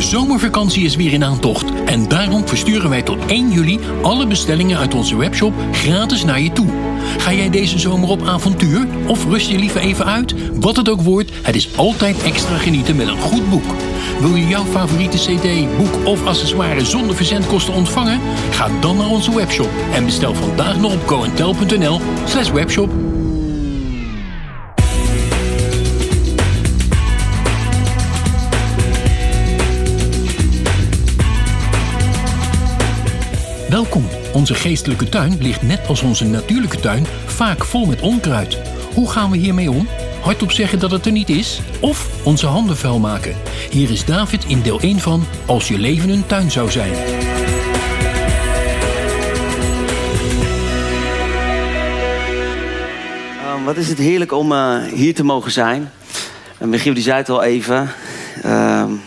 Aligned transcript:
De 0.00 0.06
zomervakantie 0.06 0.84
is 0.84 0.96
weer 0.96 1.12
in 1.12 1.24
aantocht 1.24 1.72
en 1.84 2.08
daarom 2.08 2.48
versturen 2.48 2.90
wij 2.90 3.02
tot 3.02 3.26
1 3.26 3.50
juli 3.50 3.78
alle 4.02 4.26
bestellingen 4.26 4.78
uit 4.78 4.94
onze 4.94 5.16
webshop 5.16 5.54
gratis 5.72 6.24
naar 6.24 6.40
je 6.40 6.52
toe. 6.52 6.66
Ga 7.18 7.32
jij 7.32 7.50
deze 7.50 7.78
zomer 7.78 8.08
op 8.08 8.22
avontuur 8.22 8.86
of 9.06 9.24
rust 9.24 9.50
je 9.50 9.58
liever 9.58 9.80
even 9.80 10.04
uit? 10.04 10.34
Wat 10.60 10.76
het 10.76 10.88
ook 10.88 11.00
wordt, 11.00 11.30
het 11.42 11.54
is 11.54 11.76
altijd 11.76 12.22
extra 12.22 12.56
genieten 12.56 12.96
met 12.96 13.06
een 13.06 13.20
goed 13.20 13.50
boek. 13.50 13.74
Wil 14.20 14.34
je 14.34 14.46
jouw 14.46 14.64
favoriete 14.64 15.16
cd, 15.16 15.76
boek 15.76 16.06
of 16.06 16.26
accessoire 16.26 16.84
zonder 16.84 17.16
verzendkosten 17.16 17.74
ontvangen? 17.74 18.20
Ga 18.50 18.68
dan 18.80 18.96
naar 18.96 19.10
onze 19.10 19.34
webshop 19.34 19.70
en 19.94 20.04
bestel 20.04 20.34
vandaag 20.34 20.80
nog 20.80 20.92
op 20.92 21.08
goentel.nl 21.08 22.00
slash 22.24 22.50
webshop. 22.50 23.19
Welkom. 33.90 34.10
Onze 34.32 34.54
geestelijke 34.54 35.08
tuin 35.08 35.42
ligt 35.42 35.62
net 35.62 35.86
als 35.86 36.02
onze 36.02 36.24
natuurlijke 36.24 36.80
tuin 36.80 37.06
vaak 37.26 37.64
vol 37.64 37.86
met 37.86 38.00
onkruid. 38.00 38.58
Hoe 38.94 39.10
gaan 39.10 39.30
we 39.30 39.36
hiermee 39.36 39.70
om? 39.70 39.88
Hardop 40.20 40.52
zeggen 40.52 40.78
dat 40.78 40.90
het 40.90 41.06
er 41.06 41.12
niet 41.12 41.28
is? 41.28 41.60
Of 41.80 42.24
onze 42.24 42.46
handen 42.46 42.76
vuil 42.76 42.98
maken? 42.98 43.34
Hier 43.70 43.90
is 43.90 44.04
David 44.04 44.44
in 44.44 44.62
deel 44.62 44.80
1 44.80 44.98
van 44.98 45.24
Als 45.46 45.68
je 45.68 45.78
leven 45.78 46.08
een 46.08 46.26
tuin 46.26 46.50
zou 46.50 46.70
zijn. 46.70 46.92
Um, 53.56 53.64
wat 53.64 53.76
is 53.76 53.88
het 53.88 53.98
heerlijk 53.98 54.32
om 54.32 54.52
uh, 54.52 54.82
hier 54.84 55.14
te 55.14 55.24
mogen 55.24 55.50
zijn. 55.50 55.90
Michiel 56.58 56.94
die 56.94 57.02
zei 57.02 57.16
het 57.16 57.28
al 57.28 57.42
even. 57.42 57.90
Um, 58.46 59.00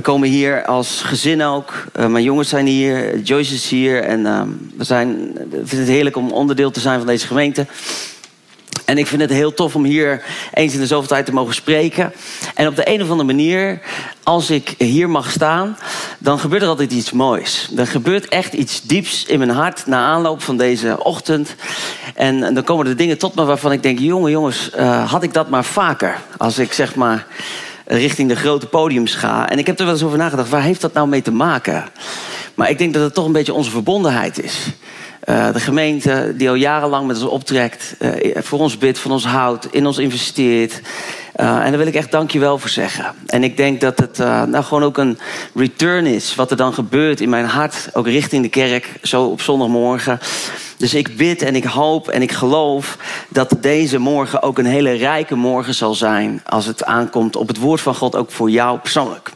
we 0.00 0.06
komen 0.06 0.28
hier 0.28 0.64
als 0.64 1.02
gezin 1.02 1.42
ook. 1.42 1.84
Uh, 1.96 2.06
mijn 2.06 2.24
jongens 2.24 2.48
zijn 2.48 2.66
hier, 2.66 3.18
Joyce 3.18 3.54
is 3.54 3.70
hier. 3.70 4.02
En 4.02 4.20
uh, 4.20 4.42
we, 4.76 4.84
zijn, 4.84 5.32
vinden 5.50 5.78
het 5.78 5.88
heerlijk 5.88 6.16
om 6.16 6.30
onderdeel 6.30 6.70
te 6.70 6.80
zijn 6.80 6.98
van 6.98 7.06
deze 7.06 7.26
gemeente. 7.26 7.66
En 8.84 8.98
ik 8.98 9.06
vind 9.06 9.20
het 9.20 9.30
heel 9.30 9.54
tof 9.54 9.74
om 9.74 9.84
hier 9.84 10.22
eens 10.54 10.74
in 10.74 10.80
de 10.80 10.86
zoveel 10.86 11.08
tijd 11.08 11.26
te 11.26 11.32
mogen 11.32 11.54
spreken. 11.54 12.12
En 12.54 12.66
op 12.66 12.76
de 12.76 12.88
een 12.88 13.02
of 13.02 13.10
andere 13.10 13.32
manier, 13.32 13.80
als 14.22 14.50
ik 14.50 14.74
hier 14.78 15.10
mag 15.10 15.30
staan, 15.30 15.76
dan 16.18 16.38
gebeurt 16.38 16.62
er 16.62 16.68
altijd 16.68 16.92
iets 16.92 17.12
moois. 17.12 17.70
Er 17.76 17.86
gebeurt 17.86 18.28
echt 18.28 18.52
iets 18.52 18.82
dieps 18.82 19.24
in 19.24 19.38
mijn 19.38 19.50
hart 19.50 19.86
na 19.86 20.04
aanloop 20.04 20.42
van 20.42 20.56
deze 20.56 21.04
ochtend. 21.04 21.54
En, 22.14 22.54
dan 22.54 22.64
komen 22.64 22.86
er 22.86 22.96
dingen 22.96 23.18
tot 23.18 23.34
me 23.34 23.44
waarvan 23.44 23.72
ik 23.72 23.82
denk: 23.82 23.98
jongen, 23.98 24.30
jongens, 24.30 24.70
uh, 24.76 25.10
had 25.10 25.22
ik 25.22 25.34
dat 25.34 25.50
maar 25.50 25.64
vaker. 25.64 26.18
Als 26.36 26.58
ik 26.58 26.72
zeg 26.72 26.94
maar 26.94 27.26
richting 27.90 28.28
de 28.28 28.36
grote 28.36 28.66
podiums 28.66 29.14
ga. 29.14 29.48
En 29.48 29.58
ik 29.58 29.66
heb 29.66 29.78
er 29.78 29.84
wel 29.84 29.94
eens 29.94 30.02
over 30.02 30.18
nagedacht, 30.18 30.48
waar 30.48 30.62
heeft 30.62 30.80
dat 30.80 30.92
nou 30.92 31.08
mee 31.08 31.22
te 31.22 31.32
maken? 31.32 31.84
Maar 32.54 32.70
ik 32.70 32.78
denk 32.78 32.94
dat 32.94 33.02
het 33.02 33.14
toch 33.14 33.26
een 33.26 33.32
beetje 33.32 33.54
onze 33.54 33.70
verbondenheid 33.70 34.42
is. 34.42 34.66
Uh, 35.24 35.52
de 35.52 35.60
gemeente 35.60 36.34
die 36.36 36.48
al 36.48 36.54
jarenlang 36.54 37.06
met 37.06 37.22
ons 37.22 37.30
optrekt, 37.30 37.96
uh, 37.98 38.10
voor 38.36 38.58
ons 38.58 38.78
bidt, 38.78 38.98
van 38.98 39.12
ons 39.12 39.24
houdt, 39.24 39.68
in 39.70 39.86
ons 39.86 39.98
investeert. 39.98 40.80
Uh, 41.40 41.64
en 41.64 41.68
daar 41.68 41.78
wil 41.78 41.86
ik 41.86 41.94
echt 41.94 42.10
dankjewel 42.10 42.58
voor 42.58 42.70
zeggen. 42.70 43.14
En 43.26 43.44
ik 43.44 43.56
denk 43.56 43.80
dat 43.80 43.98
het 43.98 44.18
nou 44.18 44.64
gewoon 44.64 44.82
ook 44.82 44.98
een 44.98 45.18
return 45.54 46.06
is, 46.06 46.34
wat 46.34 46.50
er 46.50 46.56
dan 46.56 46.74
gebeurt 46.74 47.20
in 47.20 47.28
mijn 47.28 47.44
hart, 47.44 47.88
ook 47.92 48.06
richting 48.06 48.42
de 48.42 48.48
kerk, 48.48 48.92
zo 49.02 49.24
op 49.24 49.40
zondagmorgen. 49.40 50.20
Dus 50.76 50.94
ik 50.94 51.16
bid 51.16 51.42
en 51.42 51.56
ik 51.56 51.64
hoop 51.64 52.08
en 52.08 52.22
ik 52.22 52.32
geloof 52.32 52.96
dat 53.28 53.56
deze 53.60 53.98
morgen 53.98 54.42
ook 54.42 54.58
een 54.58 54.66
hele 54.66 54.92
rijke 54.92 55.34
morgen 55.34 55.74
zal 55.74 55.94
zijn. 55.94 56.42
Als 56.46 56.66
het 56.66 56.84
aankomt 56.84 57.36
op 57.36 57.48
het 57.48 57.58
woord 57.58 57.80
van 57.80 57.94
God, 57.94 58.16
ook 58.16 58.30
voor 58.30 58.50
jou 58.50 58.78
persoonlijk. 58.78 59.30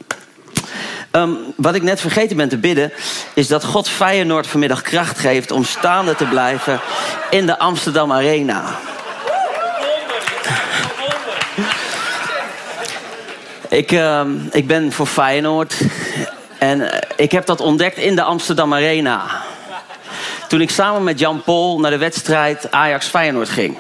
Um, 1.13 1.39
wat 1.57 1.75
ik 1.75 1.83
net 1.83 2.01
vergeten 2.01 2.37
ben 2.37 2.49
te 2.49 2.59
bidden, 2.59 2.93
is 3.35 3.49
dat 3.49 3.65
God 3.65 3.89
Feyenoord 3.89 4.47
vanmiddag 4.47 4.83
kracht 4.83 5.19
geeft 5.19 5.51
om 5.51 5.65
staande 5.65 6.15
te 6.15 6.25
blijven 6.25 6.81
in 7.31 7.47
de 7.47 7.59
Amsterdam 7.59 8.13
Arena. 8.13 8.65
Ik, 13.75 13.93
uh, 13.93 14.21
ik 14.51 14.67
ben 14.67 14.93
voor 14.93 15.07
Feyenoord 15.07 15.81
en 16.59 16.91
ik 17.17 17.33
heb 17.33 17.47
dat 17.47 17.61
ontdekt 17.61 17.97
in 17.97 18.17
de 18.17 18.23
Amsterdam 18.23 18.75
Arena. 18.75 19.23
Toen 20.49 20.61
ik 20.61 20.71
samen 20.71 21.05
met 21.05 21.19
Jan 21.19 21.43
Pol 21.43 21.81
naar 21.81 21.91
de 21.91 21.99
wedstrijd 21.99 22.71
Ajax-Feyenoord 22.71 23.49
ging. 23.49 23.79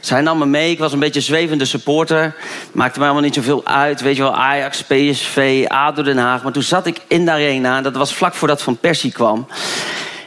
Zij 0.00 0.20
nam 0.20 0.38
me 0.38 0.46
mee. 0.46 0.70
Ik 0.70 0.78
was 0.78 0.92
een 0.92 0.98
beetje 0.98 1.20
zwevende 1.20 1.64
supporter. 1.64 2.34
Maakte 2.72 2.98
me 2.98 3.04
helemaal 3.04 3.24
niet 3.24 3.34
zoveel 3.34 3.66
uit. 3.66 4.00
Weet 4.00 4.16
je 4.16 4.22
wel, 4.22 4.36
Ajax, 4.36 4.82
PSV, 4.82 5.64
ADO 5.68 6.02
Den 6.02 6.18
Haag. 6.18 6.42
Maar 6.42 6.52
toen 6.52 6.62
zat 6.62 6.86
ik 6.86 7.00
in 7.06 7.24
de 7.24 7.30
arena. 7.30 7.80
Dat 7.80 7.96
was 7.96 8.14
vlak 8.14 8.34
voordat 8.34 8.62
Van 8.62 8.76
Persie 8.76 9.12
kwam. 9.12 9.46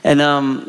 En 0.02 0.20
um, 0.20 0.64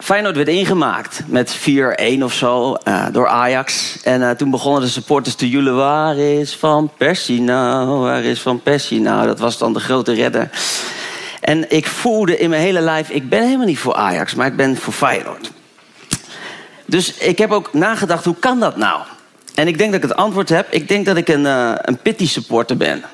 Feyenoord 0.00 0.36
werd 0.36 0.48
ingemaakt 0.48 1.22
met 1.26 1.58
4-1 1.58 2.22
of 2.22 2.32
zo 2.32 2.76
uh, 2.84 3.06
door 3.12 3.28
Ajax. 3.28 3.98
En 4.02 4.20
uh, 4.20 4.30
toen 4.30 4.50
begonnen 4.50 4.82
de 4.82 4.88
supporters 4.88 5.34
te 5.34 5.48
joelen. 5.48 5.76
Waar 5.76 6.16
is 6.16 6.56
Van 6.56 6.90
Persie 6.96 7.40
nou? 7.40 7.98
Waar 7.98 8.24
is 8.24 8.40
Van 8.40 8.62
Persie 8.62 9.00
nou? 9.00 9.26
Dat 9.26 9.38
was 9.38 9.58
dan 9.58 9.72
de 9.72 9.80
grote 9.80 10.12
redder. 10.12 10.50
En 11.40 11.70
ik 11.70 11.86
voelde 11.86 12.38
in 12.38 12.50
mijn 12.50 12.62
hele 12.62 12.80
lijf... 12.80 13.10
ik 13.10 13.28
ben 13.28 13.42
helemaal 13.42 13.66
niet 13.66 13.78
voor 13.78 13.94
Ajax, 13.94 14.34
maar 14.34 14.46
ik 14.46 14.56
ben 14.56 14.76
voor 14.76 14.92
Feyenoord. 14.92 15.50
Dus 16.86 17.14
ik 17.14 17.38
heb 17.38 17.50
ook 17.50 17.72
nagedacht, 17.72 18.24
hoe 18.24 18.36
kan 18.38 18.60
dat 18.60 18.76
nou? 18.76 19.00
En 19.54 19.68
ik 19.68 19.78
denk 19.78 19.92
dat 19.92 20.02
ik 20.02 20.08
het 20.08 20.18
antwoord 20.18 20.48
heb. 20.48 20.72
Ik 20.72 20.88
denk 20.88 21.06
dat 21.06 21.16
ik 21.16 21.28
een, 21.28 21.44
uh, 21.44 21.72
een 21.76 21.98
pity 21.98 22.28
supporter 22.28 22.76
ben. 22.76 23.04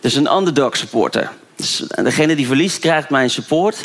Dus 0.00 0.14
een 0.14 0.36
underdog 0.36 0.76
supporter. 0.76 1.30
Dus 1.62 1.84
degene 2.02 2.36
die 2.36 2.46
verliest 2.46 2.78
krijgt 2.78 3.10
mijn 3.10 3.30
support. 3.30 3.80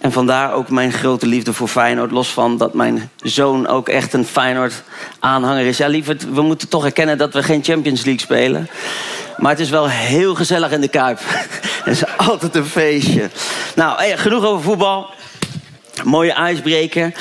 En 0.00 0.12
vandaar 0.12 0.52
ook 0.52 0.68
mijn 0.68 0.92
grote 0.92 1.26
liefde 1.26 1.52
voor 1.52 1.68
Feyenoord. 1.68 2.10
Los 2.10 2.28
van 2.28 2.58
dat 2.58 2.74
mijn 2.74 3.10
zoon 3.16 3.66
ook 3.66 3.88
echt 3.88 4.12
een 4.12 4.26
Feyenoord 4.26 4.82
aanhanger 5.18 5.66
is. 5.66 5.76
Ja, 5.76 5.86
lieverd, 5.86 6.32
we 6.32 6.42
moeten 6.42 6.68
toch 6.68 6.84
erkennen 6.84 7.18
dat 7.18 7.32
we 7.32 7.42
geen 7.42 7.64
Champions 7.64 8.04
League 8.04 8.22
spelen. 8.22 8.68
Maar 9.36 9.50
het 9.50 9.60
is 9.60 9.70
wel 9.70 9.88
heel 9.88 10.34
gezellig 10.34 10.70
in 10.70 10.80
de 10.80 10.88
Kuip. 10.88 11.18
Het 11.84 11.94
is 11.94 12.16
altijd 12.16 12.54
een 12.54 12.66
feestje. 12.66 13.30
Nou, 13.74 14.16
genoeg 14.16 14.44
over 14.44 14.64
voetbal. 14.64 15.10
Mooie 16.04 16.32
ijsbreker. 16.32 17.14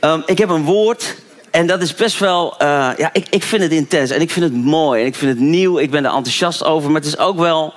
Um, 0.00 0.22
ik 0.26 0.38
heb 0.38 0.48
een 0.48 0.64
woord. 0.64 1.14
En 1.50 1.66
dat 1.66 1.82
is 1.82 1.94
best 1.94 2.18
wel. 2.18 2.54
Uh, 2.62 2.90
ja, 2.96 3.10
ik, 3.12 3.26
ik 3.30 3.42
vind 3.42 3.62
het 3.62 3.72
intens. 3.72 4.10
En 4.10 4.20
ik 4.20 4.30
vind 4.30 4.44
het 4.44 4.54
mooi. 4.54 5.00
En 5.00 5.06
ik 5.06 5.14
vind 5.14 5.30
het 5.30 5.40
nieuw. 5.40 5.78
Ik 5.78 5.90
ben 5.90 6.04
er 6.04 6.14
enthousiast 6.14 6.64
over. 6.64 6.90
Maar 6.90 7.00
het 7.00 7.10
is 7.10 7.18
ook 7.18 7.38
wel 7.38 7.74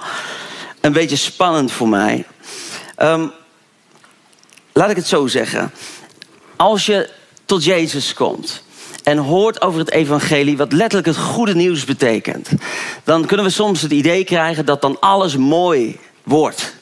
een 0.86 0.94
beetje 0.94 1.16
spannend 1.16 1.72
voor 1.72 1.90
mij. 1.90 2.26
Um, 2.98 3.32
laat 4.74 4.90
ik 4.90 4.96
het 4.96 5.08
zo 5.08 5.28
zeggen. 5.28 5.72
Als 6.56 6.86
je 6.86 7.10
tot 7.46 7.64
Jezus 7.64 8.14
komt 8.14 8.64
en 9.04 9.18
hoort 9.18 9.62
over 9.62 9.80
het 9.80 9.92
evangelie, 9.92 10.58
wat 10.58 10.72
letterlijk 10.72 11.08
het 11.08 11.18
goede 11.18 11.56
nieuws 11.56 11.86
betekent, 11.86 12.50
dan 13.04 13.26
kunnen 13.26 13.46
we 13.46 13.52
soms 13.52 13.82
het 13.82 13.92
idee 13.92 14.24
krijgen 14.24 14.66
dat 14.66 14.82
dan 14.82 15.00
alles 15.00 15.38
mooi 15.38 16.00
wordt. 16.24 16.76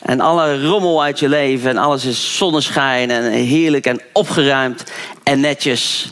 En 0.00 0.20
alle 0.20 0.66
rommel 0.66 1.02
uit 1.02 1.18
je 1.18 1.28
leven 1.28 1.70
en 1.70 1.76
alles 1.76 2.04
is 2.04 2.36
zonneschijn 2.36 3.10
en 3.10 3.32
heerlijk 3.32 3.86
en 3.86 4.00
opgeruimd 4.12 4.84
en 5.22 5.40
netjes. 5.40 6.08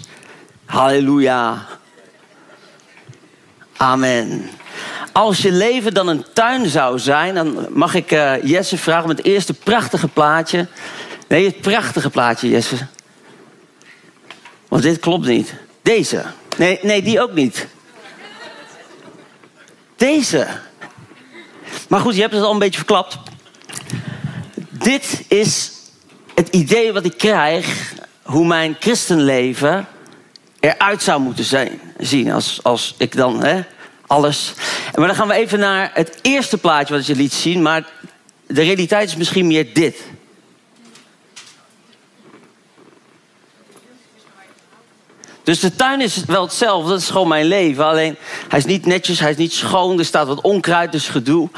Halleluja. 0.65 1.67
Amen. 3.77 4.51
Als 5.19 5.43
je 5.43 5.53
leven 5.53 5.95
dan 5.95 6.09
een 6.09 6.25
tuin 6.33 6.69
zou 6.69 6.99
zijn, 6.99 7.35
dan 7.35 7.67
mag 7.71 7.95
ik 7.95 8.13
uh, 8.13 8.43
Jesse 8.43 8.77
vragen 8.77 9.03
om 9.03 9.11
het 9.11 9.25
eerste 9.25 9.55
prachtige 9.55 10.09
plaatje. 10.09 10.67
Nee, 11.29 11.47
het 11.47 11.61
prachtige 11.61 12.11
plaatje, 12.11 12.49
Jesse. 12.49 12.77
Want 14.69 14.83
dit 14.83 14.99
klopt 14.99 15.27
niet. 15.27 15.55
Deze. 15.83 16.25
Nee, 16.57 16.79
nee, 16.83 17.03
die 17.03 17.21
ook 17.21 17.33
niet. 17.33 17.67
Deze. 19.97 20.47
Maar 21.89 22.01
goed, 22.01 22.15
je 22.15 22.21
hebt 22.21 22.35
het 22.35 22.43
al 22.43 22.53
een 22.53 22.59
beetje 22.59 22.79
verklapt. 22.79 23.19
Dit 24.71 25.25
is 25.29 25.73
het 26.35 26.49
idee 26.49 26.93
wat 26.93 27.05
ik 27.05 27.19
krijg 27.19 27.95
hoe 28.23 28.47
mijn 28.47 28.77
christenleven 28.81 29.87
eruit 30.61 31.03
zou 31.03 31.21
moeten 31.21 31.45
zijn, 31.45 31.81
zien. 31.99 32.33
Als, 32.33 32.61
als 32.63 32.95
ik 32.99 33.17
dan 33.17 33.45
hè, 33.45 33.63
alles. 34.09 34.53
Maar 34.95 35.07
dan 35.07 35.17
gaan 35.17 35.29
we 35.29 35.35
even 35.35 35.59
naar 35.59 35.91
het 35.95 36.19
eerste 36.23 36.59
plaatje 36.59 36.95
wat 36.95 37.07
je 37.07 37.17
liet 37.17 37.33
zien. 37.33 37.63
Maar 37.63 37.89
de 38.47 38.63
realiteit 38.63 39.09
is 39.09 39.17
misschien 39.17 39.47
meer 39.47 39.75
dit. 39.75 39.97
Dus 45.49 45.61
de 45.61 45.75
tuin 45.75 46.01
is 46.01 46.25
wel 46.27 46.43
hetzelfde, 46.43 46.91
dat 46.91 47.01
is 47.01 47.11
gewoon 47.11 47.29
mijn 47.29 47.47
leven. 47.47 47.85
Alleen 47.85 48.17
hij 48.49 48.59
is 48.59 48.65
niet 48.65 48.87
netjes, 48.87 49.21
hij 49.21 49.31
is 49.31 49.37
niet 49.37 49.53
schoon, 49.53 49.99
er 49.99 50.05
staat 50.05 50.27
wat 50.27 50.41
onkruid, 50.41 50.93
dus 50.93 51.09
gedoe. 51.09 51.49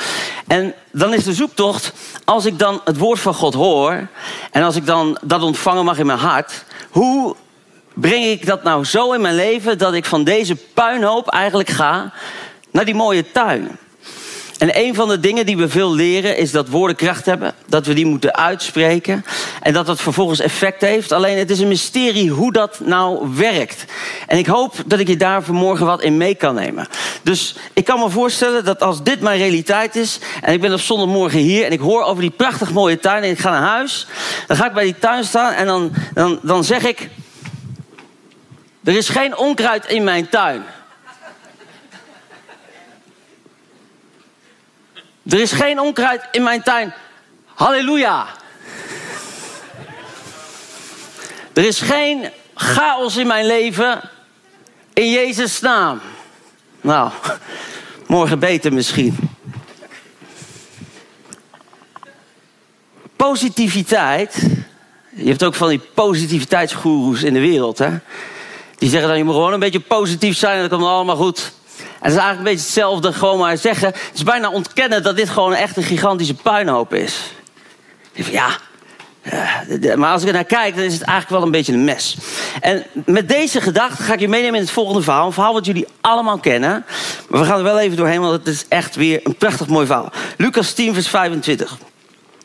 En 0.46 0.74
dan 0.92 1.14
is 1.14 1.24
de 1.24 1.32
zoektocht, 1.32 1.92
als 2.24 2.44
ik 2.44 2.58
dan 2.58 2.80
het 2.84 2.96
woord 2.96 3.20
van 3.20 3.34
God 3.34 3.54
hoor... 3.54 4.08
en 4.50 4.62
als 4.62 4.76
ik 4.76 4.86
dan 4.86 5.18
dat 5.22 5.42
ontvangen 5.42 5.84
mag 5.84 5.98
in 5.98 6.06
mijn 6.06 6.18
hart... 6.18 6.64
hoe 6.90 7.36
breng 8.00 8.24
ik 8.24 8.46
dat 8.46 8.62
nou 8.62 8.84
zo 8.84 9.12
in 9.12 9.20
mijn 9.20 9.34
leven 9.34 9.78
dat 9.78 9.94
ik 9.94 10.04
van 10.04 10.24
deze 10.24 10.56
puinhoop 10.56 11.28
eigenlijk 11.28 11.68
ga 11.68 12.12
naar 12.70 12.84
die 12.84 12.94
mooie 12.94 13.30
tuin? 13.30 13.78
En 14.60 14.78
een 14.78 14.94
van 14.94 15.08
de 15.08 15.20
dingen 15.20 15.46
die 15.46 15.56
we 15.56 15.68
veel 15.68 15.94
leren 15.94 16.36
is 16.36 16.50
dat 16.50 16.68
woorden 16.68 16.96
kracht 16.96 17.26
hebben. 17.26 17.54
Dat 17.66 17.86
we 17.86 17.94
die 17.94 18.06
moeten 18.06 18.34
uitspreken. 18.34 19.24
En 19.62 19.72
dat 19.72 19.86
dat 19.86 20.00
vervolgens 20.00 20.40
effect 20.40 20.80
heeft. 20.80 21.12
Alleen 21.12 21.38
het 21.38 21.50
is 21.50 21.60
een 21.60 21.68
mysterie 21.68 22.30
hoe 22.30 22.52
dat 22.52 22.80
nou 22.84 23.28
werkt. 23.36 23.84
En 24.26 24.38
ik 24.38 24.46
hoop 24.46 24.74
dat 24.86 24.98
ik 24.98 25.08
je 25.08 25.16
daar 25.16 25.42
vanmorgen 25.42 25.86
wat 25.86 26.02
in 26.02 26.16
mee 26.16 26.34
kan 26.34 26.54
nemen. 26.54 26.86
Dus 27.22 27.56
ik 27.72 27.84
kan 27.84 27.98
me 27.98 28.10
voorstellen 28.10 28.64
dat 28.64 28.82
als 28.82 29.02
dit 29.02 29.20
mijn 29.20 29.38
realiteit 29.38 29.96
is. 29.96 30.18
En 30.42 30.52
ik 30.52 30.60
ben 30.60 30.72
op 30.72 30.80
zondagmorgen 30.80 31.38
hier. 31.38 31.64
En 31.64 31.72
ik 31.72 31.80
hoor 31.80 32.02
over 32.02 32.22
die 32.22 32.30
prachtig 32.30 32.72
mooie 32.72 32.98
tuin. 32.98 33.22
En 33.22 33.30
ik 33.30 33.38
ga 33.38 33.50
naar 33.50 33.68
huis. 33.68 34.06
Dan 34.46 34.56
ga 34.56 34.66
ik 34.66 34.72
bij 34.72 34.84
die 34.84 34.98
tuin 34.98 35.24
staan. 35.24 35.52
En 35.52 35.66
dan, 35.66 35.92
dan, 36.14 36.38
dan 36.42 36.64
zeg 36.64 36.82
ik. 36.82 37.08
Er 38.84 38.96
is 38.96 39.08
geen 39.08 39.36
onkruid 39.36 39.86
in 39.86 40.04
mijn 40.04 40.28
tuin. 40.28 40.64
Er 45.22 45.40
is 45.40 45.52
geen 45.52 45.80
onkruid 45.80 46.28
in 46.32 46.42
mijn 46.42 46.62
tuin. 46.62 46.92
Halleluja. 47.44 48.26
Er 51.52 51.64
is 51.64 51.80
geen 51.80 52.30
chaos 52.54 53.16
in 53.16 53.26
mijn 53.26 53.46
leven. 53.46 54.00
In 54.92 55.10
Jezus' 55.10 55.60
naam. 55.60 56.00
Nou, 56.80 57.10
morgen 58.06 58.38
beter 58.38 58.72
misschien. 58.72 59.16
Positiviteit. 63.16 64.46
Je 65.08 65.28
hebt 65.28 65.44
ook 65.44 65.54
van 65.54 65.68
die 65.68 65.78
positiviteitsgoeroes 65.78 67.22
in 67.22 67.32
de 67.32 67.40
wereld, 67.40 67.78
hè? 67.78 67.98
Die 68.80 68.90
zeggen 68.90 69.08
dan, 69.08 69.18
je 69.18 69.24
moet 69.24 69.34
gewoon 69.34 69.52
een 69.52 69.60
beetje 69.60 69.80
positief 69.80 70.36
zijn 70.36 70.54
en 70.54 70.68
dan 70.68 70.78
komt 70.78 70.90
allemaal 70.90 71.16
goed. 71.16 71.52
En 71.78 71.84
het 72.00 72.12
is 72.12 72.18
eigenlijk 72.18 72.38
een 72.38 72.44
beetje 72.44 72.64
hetzelfde, 72.64 73.12
gewoon 73.12 73.38
maar 73.38 73.58
zeggen. 73.58 73.88
Het 73.88 74.10
is 74.14 74.22
bijna 74.22 74.50
ontkennen 74.50 75.02
dat 75.02 75.16
dit 75.16 75.28
gewoon 75.28 75.54
echt 75.54 75.76
een 75.76 75.82
gigantische 75.82 76.34
puinhoop 76.34 76.94
is. 76.94 77.20
Ja, 78.12 78.48
maar 79.96 80.12
als 80.12 80.22
ik 80.22 80.28
er 80.28 80.34
naar 80.34 80.44
kijk, 80.44 80.74
dan 80.74 80.84
is 80.84 80.92
het 80.92 81.02
eigenlijk 81.02 81.30
wel 81.30 81.42
een 81.42 81.50
beetje 81.50 81.72
een 81.72 81.84
mes. 81.84 82.16
En 82.60 82.84
met 83.06 83.28
deze 83.28 83.60
gedachte 83.60 84.02
ga 84.02 84.12
ik 84.12 84.20
je 84.20 84.28
meenemen 84.28 84.54
in 84.54 84.60
het 84.60 84.70
volgende 84.70 85.02
verhaal. 85.02 85.26
Een 85.26 85.32
verhaal 85.32 85.52
wat 85.52 85.66
jullie 85.66 85.86
allemaal 86.00 86.38
kennen. 86.38 86.84
Maar 87.28 87.40
we 87.40 87.46
gaan 87.46 87.58
er 87.58 87.64
wel 87.64 87.78
even 87.78 87.96
doorheen, 87.96 88.20
want 88.20 88.32
het 88.32 88.54
is 88.54 88.64
echt 88.68 88.96
weer 88.96 89.20
een 89.24 89.36
prachtig 89.36 89.66
mooi 89.66 89.86
verhaal. 89.86 90.12
Lucas 90.36 90.72
10, 90.72 90.94
vers 90.94 91.08
25. 91.08 91.78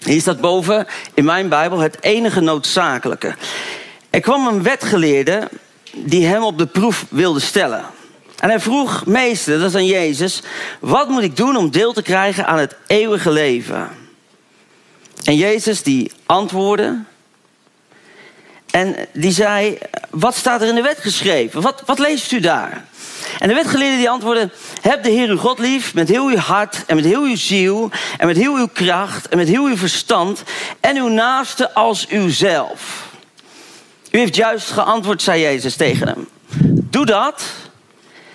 Hier 0.03 0.21
staat 0.21 0.41
boven 0.41 0.87
in 1.13 1.25
mijn 1.25 1.49
Bijbel 1.49 1.79
het 1.79 1.97
enige 2.01 2.41
noodzakelijke. 2.41 3.35
Er 4.09 4.19
kwam 4.19 4.47
een 4.47 4.63
wetgeleerde 4.63 5.49
die 5.95 6.25
hem 6.25 6.43
op 6.43 6.57
de 6.57 6.65
proef 6.65 7.05
wilde 7.09 7.39
stellen. 7.39 7.85
En 8.39 8.49
hij 8.49 8.59
vroeg, 8.59 9.05
meester, 9.05 9.59
dat 9.59 9.69
is 9.69 9.75
aan 9.75 9.85
Jezus, 9.85 10.41
wat 10.79 11.09
moet 11.09 11.23
ik 11.23 11.37
doen 11.37 11.55
om 11.55 11.71
deel 11.71 11.93
te 11.93 12.01
krijgen 12.01 12.47
aan 12.47 12.57
het 12.57 12.75
eeuwige 12.87 13.31
leven? 13.31 13.89
En 15.23 15.35
Jezus 15.35 15.83
die 15.83 16.11
antwoordde 16.25 17.03
en 18.71 18.95
die 19.13 19.31
zei, 19.31 19.77
wat 20.09 20.35
staat 20.35 20.61
er 20.61 20.67
in 20.67 20.75
de 20.75 20.81
wet 20.81 20.97
geschreven? 20.99 21.61
Wat, 21.61 21.83
wat 21.85 21.99
leest 21.99 22.31
u 22.31 22.39
daar? 22.39 22.85
En 23.39 23.47
de 23.47 23.53
wetgeleerde 23.53 23.97
die 23.97 24.09
antwoordde, 24.09 24.49
heb 24.81 25.03
de 25.03 25.09
Heer 25.09 25.29
uw 25.29 25.37
God 25.37 25.59
lief 25.59 25.93
met 25.93 26.09
heel 26.09 26.27
uw 26.27 26.37
hart 26.37 26.83
en 26.87 26.95
met 26.95 27.05
heel 27.05 27.23
uw 27.23 27.35
ziel 27.35 27.91
en 28.17 28.27
met 28.27 28.37
heel 28.37 28.55
uw 28.55 28.67
kracht 28.67 29.27
en 29.27 29.37
met 29.37 29.47
heel 29.47 29.65
uw 29.65 29.77
verstand 29.77 30.43
en 30.79 30.97
uw 30.97 31.07
naaste 31.07 31.73
als 31.73 32.05
uzelf. 32.09 33.13
U 34.15 34.17
heeft 34.17 34.35
juist 34.35 34.71
geantwoord, 34.71 35.21
zei 35.21 35.41
Jezus 35.41 35.75
tegen 35.75 36.07
hem. 36.07 36.27
Doe 36.89 37.05
dat 37.05 37.43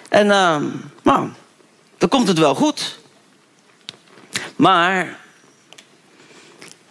en 0.08 0.26
uh, 0.26 0.56
nou, 1.02 1.28
dan 1.98 2.08
komt 2.08 2.28
het 2.28 2.38
wel 2.38 2.54
goed. 2.54 2.98
Maar 4.56 5.18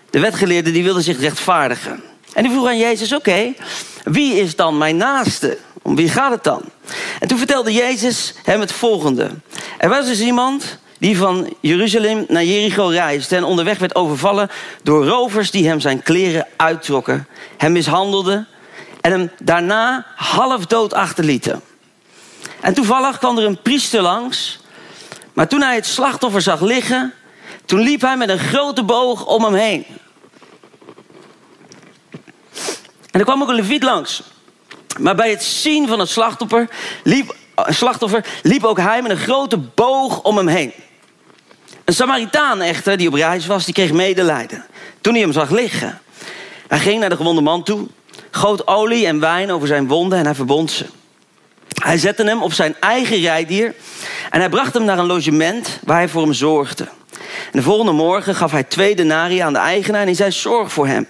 de 0.09 0.19
wetgeleerde 0.19 0.71
die 0.71 0.83
wilde 0.83 1.01
zich 1.01 1.19
rechtvaardigen. 1.19 2.03
En 2.33 2.43
die 2.43 2.51
vroeg 2.51 2.67
aan 2.67 2.77
Jezus, 2.77 3.13
oké, 3.13 3.53
wie 4.03 4.33
is 4.33 4.55
dan 4.55 4.77
mijn 4.77 4.97
naaste? 4.97 5.57
Om 5.81 5.95
wie 5.95 6.09
gaat 6.09 6.31
het 6.31 6.43
dan? 6.43 6.61
En 7.19 7.27
toen 7.27 7.37
vertelde 7.37 7.73
Jezus 7.73 8.33
hem 8.43 8.59
het 8.59 8.71
volgende. 8.71 9.29
Er 9.77 9.89
was 9.89 10.05
dus 10.05 10.19
iemand 10.19 10.77
die 10.97 11.17
van 11.17 11.53
Jeruzalem 11.59 12.25
naar 12.27 12.45
Jericho 12.45 12.87
reisde... 12.87 13.35
en 13.35 13.43
onderweg 13.43 13.77
werd 13.77 13.95
overvallen 13.95 14.49
door 14.83 15.05
rovers 15.05 15.51
die 15.51 15.67
hem 15.67 15.79
zijn 15.79 16.03
kleren 16.03 16.47
uittrokken... 16.55 17.27
hem 17.57 17.71
mishandelden 17.71 18.47
en 19.01 19.11
hem 19.11 19.31
daarna 19.39 20.05
half 20.15 20.65
dood 20.65 20.93
achterlieten. 20.93 21.61
En 22.61 22.73
toevallig 22.73 23.17
kwam 23.17 23.37
er 23.37 23.45
een 23.45 23.61
priester 23.61 24.01
langs. 24.01 24.59
Maar 25.33 25.47
toen 25.47 25.61
hij 25.61 25.75
het 25.75 25.85
slachtoffer 25.85 26.41
zag 26.41 26.61
liggen, 26.61 27.13
toen 27.65 27.79
liep 27.79 28.01
hij 28.01 28.17
met 28.17 28.29
een 28.29 28.39
grote 28.39 28.83
boog 28.83 29.25
om 29.25 29.43
hem 29.43 29.53
heen. 29.53 29.85
En 33.11 33.19
er 33.19 33.23
kwam 33.23 33.41
ook 33.41 33.49
een 33.49 33.55
leviet 33.55 33.83
langs. 33.83 34.23
Maar 34.99 35.15
bij 35.15 35.29
het 35.29 35.43
zien 35.43 35.87
van 35.87 35.99
het 35.99 36.09
slachtoffer 36.09 36.69
liep, 37.03 37.35
slachtoffer 37.55 38.25
liep 38.43 38.63
ook 38.63 38.77
hij 38.77 39.01
met 39.01 39.11
een 39.11 39.17
grote 39.17 39.57
boog 39.57 40.21
om 40.21 40.37
hem 40.37 40.47
heen. 40.47 40.73
Een 41.85 41.93
Samaritaan 41.93 42.61
echter, 42.61 42.97
die 42.97 43.07
op 43.07 43.13
reis 43.13 43.45
was, 43.45 43.65
die 43.65 43.73
kreeg 43.73 43.91
medelijden. 43.91 44.65
Toen 45.01 45.13
hij 45.13 45.21
hem 45.21 45.31
zag 45.31 45.49
liggen. 45.49 46.01
Hij 46.67 46.79
ging 46.79 46.99
naar 46.99 47.09
de 47.09 47.15
gewonde 47.15 47.41
man 47.41 47.63
toe, 47.63 47.87
goot 48.31 48.67
olie 48.67 49.05
en 49.05 49.19
wijn 49.19 49.51
over 49.51 49.67
zijn 49.67 49.87
wonden 49.87 50.19
en 50.19 50.25
hij 50.25 50.35
verbond 50.35 50.71
ze. 50.71 50.85
Hij 51.83 51.97
zette 51.97 52.23
hem 52.23 52.43
op 52.43 52.53
zijn 52.53 52.75
eigen 52.79 53.19
rijdier 53.19 53.75
en 54.29 54.39
hij 54.39 54.49
bracht 54.49 54.73
hem 54.73 54.83
naar 54.83 54.97
een 54.97 55.05
logement 55.05 55.79
waar 55.83 55.97
hij 55.97 56.09
voor 56.09 56.21
hem 56.21 56.33
zorgde. 56.33 56.87
En 57.51 57.51
de 57.51 57.61
volgende 57.61 57.91
morgen 57.91 58.35
gaf 58.35 58.51
hij 58.51 58.63
twee 58.63 58.95
denarii 58.95 59.39
aan 59.39 59.53
de 59.53 59.59
eigenaar 59.59 60.01
en 60.01 60.07
hij 60.07 60.15
zei: 60.15 60.31
Zorg 60.31 60.71
voor 60.71 60.87
hem. 60.87 61.07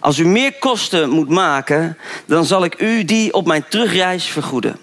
Als 0.00 0.18
u 0.18 0.26
meer 0.26 0.52
kosten 0.58 1.10
moet 1.10 1.28
maken, 1.28 1.98
dan 2.26 2.44
zal 2.44 2.64
ik 2.64 2.80
u 2.80 3.04
die 3.04 3.32
op 3.32 3.46
mijn 3.46 3.64
terugreis 3.68 4.24
vergoeden. 4.24 4.76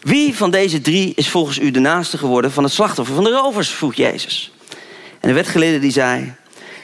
Wie 0.00 0.36
van 0.36 0.50
deze 0.50 0.80
drie 0.80 1.12
is 1.16 1.28
volgens 1.28 1.58
u 1.58 1.70
de 1.70 1.80
naaste 1.80 2.18
geworden 2.18 2.52
van 2.52 2.64
het 2.64 2.72
slachtoffer 2.72 3.14
van 3.14 3.24
de 3.24 3.30
rovers? 3.30 3.68
vroeg 3.68 3.94
Jezus. 3.94 4.52
En 5.20 5.28
de 5.28 5.34
wetgeleerde 5.34 5.78
die 5.78 5.90
zei: 5.90 6.34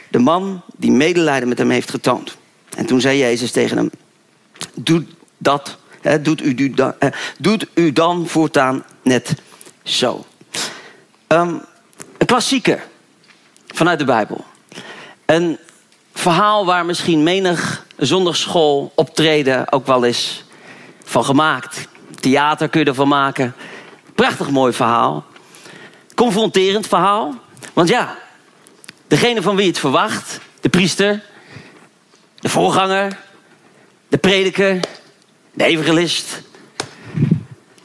De 0.08 0.18
man 0.18 0.62
die 0.76 0.90
medelijden 0.90 1.48
met 1.48 1.58
hem 1.58 1.70
heeft 1.70 1.90
getoond. 1.90 2.36
En 2.76 2.86
toen 2.86 3.00
zei 3.00 3.18
Jezus 3.18 3.50
tegen 3.50 3.76
hem: 3.76 3.90
Doe 4.74 5.04
dat 5.38 5.78
doet, 6.22 6.42
u, 6.42 6.70
dan, 6.70 6.94
doet 7.38 7.66
u 7.74 7.92
dan 7.92 8.28
voortaan 8.28 8.84
net 9.02 9.34
zo. 9.82 10.24
Um, 11.28 11.62
een 12.18 12.26
klassieker 12.26 12.82
vanuit 13.66 13.98
de 13.98 14.04
Bijbel. 14.04 14.44
Een 15.26 15.58
verhaal 16.14 16.66
waar 16.66 16.86
misschien 16.86 17.22
menig 17.22 17.86
zondagschool 17.96 18.92
optreden 18.94 19.72
ook 19.72 19.86
wel 19.86 20.04
eens 20.04 20.44
van 21.04 21.24
gemaakt. 21.24 21.88
Theater 22.20 22.68
kun 22.68 22.80
je 22.80 22.86
ervan 22.86 23.08
maken. 23.08 23.54
Prachtig 24.14 24.50
mooi 24.50 24.72
verhaal. 24.72 25.24
Confronterend 26.14 26.86
verhaal. 26.86 27.34
Want 27.72 27.88
ja, 27.88 28.16
degene 29.06 29.42
van 29.42 29.56
wie 29.56 29.66
het 29.66 29.78
verwacht, 29.78 30.40
de 30.60 30.68
priester, 30.68 31.22
de 32.34 32.48
voorganger, 32.48 33.18
de 34.14 34.20
prediker, 34.20 34.80
de 35.52 35.64
evangelist. 35.64 36.42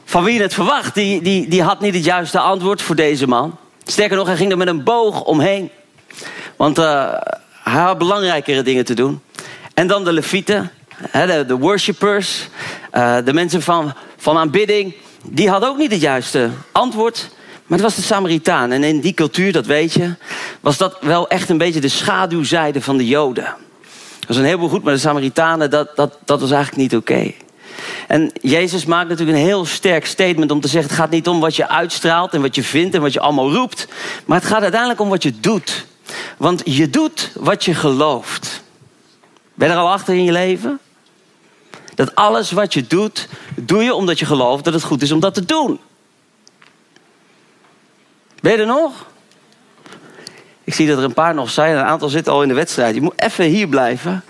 Van 0.05 0.23
wie 0.23 0.33
je 0.33 0.41
het 0.41 0.53
verwacht, 0.53 0.95
die, 0.95 1.21
die, 1.21 1.47
die 1.47 1.63
had 1.63 1.79
niet 1.79 1.93
het 1.93 2.03
juiste 2.03 2.39
antwoord 2.39 2.81
voor 2.81 2.95
deze 2.95 3.27
man. 3.27 3.57
Sterker 3.83 4.17
nog, 4.17 4.27
hij 4.27 4.35
ging 4.35 4.51
er 4.51 4.57
met 4.57 4.67
een 4.67 4.83
boog 4.83 5.23
omheen. 5.23 5.69
Want 6.55 6.79
uh, 6.79 7.13
hij 7.63 7.81
had 7.81 7.97
belangrijkere 7.97 8.61
dingen 8.61 8.85
te 8.85 8.93
doen. 8.93 9.21
En 9.73 9.87
dan 9.87 10.03
de 10.03 10.11
levieten, 10.11 10.71
de, 11.11 11.43
de 11.47 11.57
worshippers, 11.57 12.47
uh, 12.93 13.17
de 13.25 13.33
mensen 13.33 13.61
van, 13.61 13.93
van 14.17 14.37
aanbidding. 14.37 14.93
Die 15.23 15.49
hadden 15.49 15.69
ook 15.69 15.77
niet 15.77 15.91
het 15.91 16.01
juiste 16.01 16.49
antwoord. 16.71 17.29
Maar 17.65 17.77
het 17.77 17.87
was 17.87 17.95
de 17.95 18.01
Samaritaan. 18.01 18.71
En 18.71 18.83
in 18.83 18.99
die 18.99 19.13
cultuur, 19.13 19.51
dat 19.51 19.65
weet 19.65 19.93
je, 19.93 20.13
was 20.59 20.77
dat 20.77 20.97
wel 21.01 21.29
echt 21.29 21.49
een 21.49 21.57
beetje 21.57 21.81
de 21.81 21.87
schaduwzijde 21.87 22.81
van 22.81 22.97
de 22.97 23.07
Joden. 23.07 23.55
Dat 24.29 24.37
was 24.37 24.47
een 24.47 24.53
heleboel 24.53 24.69
goed, 24.69 24.83
maar 24.83 24.93
de 24.93 24.99
Samaritanen, 24.99 25.69
dat, 25.69 25.95
dat, 25.95 26.17
dat 26.25 26.39
was 26.39 26.51
eigenlijk 26.51 26.81
niet 26.81 26.95
oké. 26.95 27.33
En 28.07 28.31
Jezus 28.41 28.85
maakt 28.85 29.09
natuurlijk 29.09 29.37
een 29.37 29.43
heel 29.43 29.65
sterk 29.65 30.05
statement 30.05 30.51
om 30.51 30.61
te 30.61 30.67
zeggen: 30.67 30.89
het 30.89 30.99
gaat 30.99 31.09
niet 31.09 31.27
om 31.27 31.39
wat 31.39 31.55
je 31.55 31.67
uitstraalt 31.67 32.33
en 32.33 32.41
wat 32.41 32.55
je 32.55 32.63
vindt 32.63 32.95
en 32.95 33.01
wat 33.01 33.13
je 33.13 33.19
allemaal 33.19 33.53
roept, 33.53 33.87
maar 34.25 34.37
het 34.37 34.47
gaat 34.47 34.61
uiteindelijk 34.61 35.01
om 35.01 35.09
wat 35.09 35.23
je 35.23 35.39
doet. 35.39 35.85
Want 36.37 36.61
je 36.65 36.89
doet 36.89 37.31
wat 37.35 37.65
je 37.65 37.73
gelooft. 37.73 38.63
Ben 39.53 39.67
je 39.67 39.73
er 39.73 39.79
al 39.79 39.91
achter 39.91 40.13
in 40.13 40.23
je 40.23 40.31
leven? 40.31 40.79
Dat 41.95 42.15
alles 42.15 42.51
wat 42.51 42.73
je 42.73 42.87
doet, 42.87 43.27
doe 43.55 43.83
je 43.83 43.93
omdat 43.93 44.19
je 44.19 44.25
gelooft 44.25 44.63
dat 44.63 44.73
het 44.73 44.83
goed 44.83 45.01
is 45.01 45.11
om 45.11 45.19
dat 45.19 45.33
te 45.33 45.45
doen. 45.45 45.79
Ben 48.41 48.51
je 48.51 48.57
er 48.57 48.65
nog? 48.65 49.05
Ik 50.69 50.75
zie 50.75 50.87
dat 50.87 50.97
er 50.97 51.03
een 51.03 51.13
paar 51.13 51.33
nog 51.33 51.49
zijn. 51.49 51.77
Een 51.77 51.83
aantal 51.83 52.09
zitten 52.09 52.33
al 52.33 52.41
in 52.41 52.47
de 52.47 52.53
wedstrijd. 52.53 52.95
Je 52.95 53.01
moet 53.01 53.21
even 53.21 53.45
hier 53.45 53.67
blijven. 53.67 54.23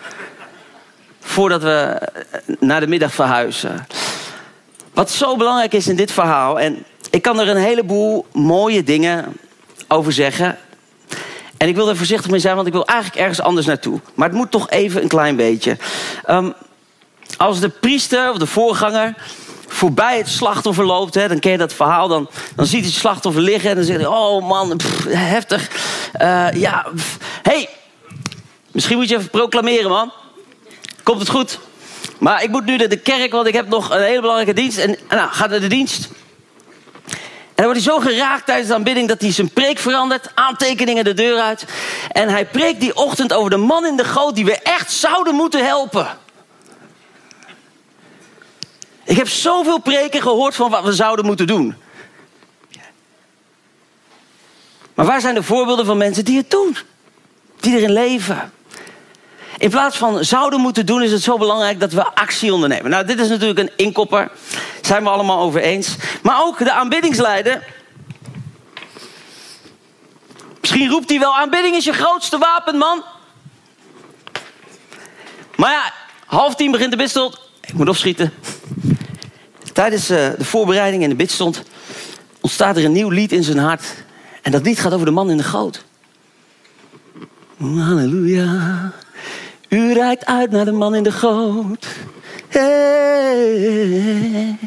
Voordat 1.20 1.62
we 1.62 2.02
naar 2.60 2.80
de 2.80 2.88
middag 2.88 3.14
verhuizen. 3.14 3.88
Wat 4.94 5.12
zo 5.12 5.36
belangrijk 5.36 5.74
is 5.74 5.88
in 5.88 5.96
dit 5.96 6.12
verhaal. 6.12 6.60
En 6.60 6.84
ik 7.12 7.22
kan 7.22 7.40
er 7.40 7.48
een 7.48 7.58
heleboel 7.58 8.26
mooie 8.34 8.84
dingen 8.84 9.38
over 9.88 10.14
zeggen. 10.14 10.58
En 11.58 11.68
ik 11.68 11.76
wil 11.76 11.90
er 11.90 11.98
voorzichtig 11.98 12.32
mee 12.32 12.40
zijn, 12.40 12.56
want 12.56 12.68
ik 12.68 12.74
wil 12.74 12.86
eigenlijk 12.86 13.20
ergens 13.20 13.42
anders 13.42 13.66
naartoe. 13.66 14.00
Maar 14.14 14.28
het 14.28 14.38
moet 14.38 14.52
toch 14.52 14.70
even 14.70 15.02
een 15.02 15.08
klein 15.08 15.36
beetje. 15.36 15.78
Um, 16.30 16.54
als 17.38 17.60
de 17.60 17.70
priester 17.70 18.30
of 18.30 18.38
de 18.38 18.48
voorganger 18.48 19.16
voorbij 19.80 20.18
het 20.18 20.30
slachtoffer 20.30 20.86
loopt, 20.86 21.14
hè, 21.14 21.28
dan 21.28 21.40
ken 21.40 21.52
je 21.52 21.58
dat 21.58 21.74
verhaal. 21.74 22.08
Dan, 22.08 22.30
dan 22.56 22.66
ziet 22.66 22.86
het 22.86 22.94
slachtoffer 22.94 23.42
liggen 23.42 23.70
en 23.70 23.76
dan 23.76 23.86
zegt 23.86 24.00
hij: 24.00 24.08
Oh 24.08 24.48
man, 24.48 24.80
heftig. 25.08 25.70
Uh, 26.22 26.48
ja, 26.54 26.86
hey, 27.42 27.70
misschien 28.72 28.98
moet 28.98 29.10
je 29.10 29.16
even 29.16 29.30
proclameren, 29.30 29.90
man. 29.90 30.12
Komt 31.04 31.20
het 31.20 31.30
goed? 31.30 31.60
Maar 32.18 32.44
ik 32.44 32.50
moet 32.50 32.66
nu 32.66 32.78
naar 32.78 32.90
de 32.90 32.98
kerk, 32.98 33.32
want 33.32 33.48
ik 33.48 33.54
heb 33.54 33.68
nog 33.68 33.90
een 33.90 34.02
hele 34.02 34.22
belangrijke 34.22 34.54
dienst. 34.54 34.78
En 34.78 34.98
nou, 35.10 35.30
gaat 35.32 35.50
naar 35.50 35.60
de 35.60 35.68
dienst. 35.68 36.10
En 37.60 37.66
dan 37.66 37.74
wordt 37.74 37.86
hij 37.86 37.94
zo 37.94 38.00
geraakt 38.00 38.46
tijdens 38.46 38.68
de 38.68 38.74
aanbidding 38.74 39.08
dat 39.08 39.22
hij 39.22 39.32
zijn 39.32 39.50
preek 39.50 39.80
verandert. 39.80 40.32
Aantekeningen 40.36 41.04
de 41.04 41.14
deur 41.14 41.40
uit. 41.40 41.66
En 42.12 42.30
hij 42.30 42.46
preekt 42.46 42.80
die 42.80 42.96
ochtend 42.96 43.34
over 43.34 43.50
de 43.50 43.58
man 43.58 43.86
in 43.86 43.98
de 43.98 44.04
goot 44.04 44.36
die 44.36 44.46
we 44.46 44.60
echt 44.60 44.92
zouden 44.92 45.36
moeten 45.36 45.66
helpen. 45.66 46.08
Ik 49.10 49.18
heb 49.18 49.30
zoveel 49.30 49.80
preken 49.80 50.22
gehoord 50.22 50.56
van 50.56 50.70
wat 50.70 50.84
we 50.84 50.94
zouden 50.94 51.26
moeten 51.26 51.48
doen. 51.48 51.76
Maar 54.94 55.06
waar 55.06 55.22
zijn 55.22 55.36
de 55.36 55.44
voorbeelden 55.44 55.86
van 55.86 55.98
mensen 55.98 56.26
die 56.26 56.38
het 56.38 56.52
doen? 56.52 56.78
Die 57.60 57.76
erin 57.76 57.92
leven? 57.92 58.54
In 59.58 59.70
plaats 59.70 59.98
van 59.98 60.26
zouden 60.26 60.60
moeten 60.60 60.86
doen, 60.86 61.02
is 61.02 61.12
het 61.12 61.22
zo 61.22 61.38
belangrijk 61.38 61.80
dat 61.80 61.92
we 61.92 62.16
actie 62.16 62.54
ondernemen. 62.54 62.92
Nou, 62.92 63.06
dit 63.06 63.20
is 63.20 63.30
natuurlijk 63.30 63.60
een 63.60 63.72
inkopper. 63.76 64.32
Zijn 64.82 65.04
we 65.04 65.10
allemaal 65.10 65.40
over 65.40 65.62
eens. 65.62 65.96
Maar 66.22 66.42
ook 66.42 66.58
de 66.58 66.72
aanbiddingsleider. 66.72 67.64
Misschien 70.62 70.90
roept 70.90 71.10
hij 71.10 71.20
wel: 71.20 71.36
aanbidding 71.36 71.76
is 71.76 71.84
je 71.84 71.94
grootste 71.94 72.38
wapen, 72.38 72.78
man. 72.78 73.04
Maar 75.56 75.72
ja, 75.72 75.94
half 76.26 76.56
tien 76.56 76.72
begint 76.72 76.92
de 76.92 76.98
bidstond. 76.98 77.40
Ik 77.62 77.74
moet 77.74 77.90
opschieten. 77.90 78.34
Tijdens 79.74 80.10
eh, 80.10 80.28
de 80.38 80.46
voorbereiding 80.46 81.04
en 81.04 81.10
de 81.10 81.16
bidstond 81.16 81.64
ontstaat 82.42 82.78
er 82.78 82.86
een 82.86 82.92
nieuw 82.92 83.10
lied 83.10 83.32
in 83.32 83.44
zijn 83.44 83.58
hart. 83.58 83.84
En 84.42 84.52
dat 84.52 84.66
lied 84.66 84.80
gaat 84.80 84.94
over 84.94 85.06
de 85.06 85.12
man 85.12 85.30
in 85.30 85.38
de 85.38 85.44
goot. 85.44 85.84
Halleluja. 87.58 88.92
U 89.70 89.94
reikt 89.94 90.26
uit 90.26 90.52
naar 90.52 90.66
de 90.66 90.72
man 90.72 90.96
in 90.96 91.04
de 91.04 91.12
goot. 91.12 91.88
Hey, 92.50 94.58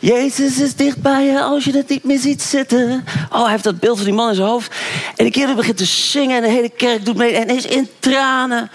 Jezus 0.00 0.60
is 0.60 0.74
dicht 0.74 1.02
bij 1.02 1.24
je 1.24 1.40
als 1.40 1.64
je 1.64 1.76
het 1.76 1.88
niet 1.88 2.04
meer 2.04 2.18
ziet 2.18 2.42
zitten. 2.42 3.04
Oh, 3.32 3.42
hij 3.42 3.50
heeft 3.50 3.64
dat 3.64 3.80
beeld 3.80 3.96
van 3.96 4.06
die 4.06 4.14
man 4.14 4.28
in 4.28 4.34
zijn 4.34 4.48
hoofd. 4.48 4.74
En 5.16 5.24
de 5.24 5.30
kerel 5.30 5.54
begint 5.54 5.76
te 5.76 5.84
zingen 5.84 6.36
en 6.36 6.42
de 6.42 6.48
hele 6.48 6.68
kerk 6.68 7.04
doet 7.04 7.16
mee 7.16 7.36
en 7.36 7.48
is 7.48 7.66
in 7.66 7.88
tranen. 7.98 8.70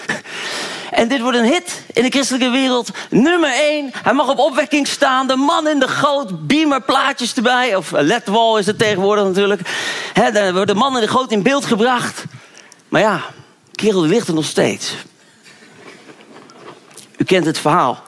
En 0.99 1.07
dit 1.07 1.21
wordt 1.21 1.37
een 1.37 1.45
hit 1.45 1.83
in 1.93 2.03
de 2.03 2.09
christelijke 2.09 2.49
wereld. 2.49 2.89
Nummer 3.09 3.53
1. 3.53 3.91
Hij 4.03 4.13
mag 4.13 4.29
op 4.29 4.39
opwekking 4.39 4.87
staan. 4.87 5.27
De 5.27 5.35
man 5.35 5.67
in 5.67 5.79
de 5.79 5.87
goot. 5.87 6.47
Beamer 6.47 6.81
plaatjes 6.81 7.33
erbij. 7.33 7.75
Of 7.75 7.91
ledwall 7.91 8.59
is 8.59 8.65
het 8.65 8.77
tegenwoordig 8.77 9.23
natuurlijk. 9.23 9.61
He, 10.13 10.31
dan 10.31 10.53
wordt 10.53 10.67
de 10.67 10.75
man 10.75 10.95
in 10.95 11.01
de 11.01 11.07
goot 11.07 11.31
in 11.31 11.43
beeld 11.43 11.65
gebracht. 11.65 12.23
Maar 12.87 13.01
ja, 13.01 13.21
kerel 13.71 14.01
ligt 14.01 14.27
er 14.27 14.33
nog 14.33 14.45
steeds. 14.45 14.95
U 17.17 17.23
kent 17.23 17.45
het 17.45 17.59
verhaal. 17.59 18.03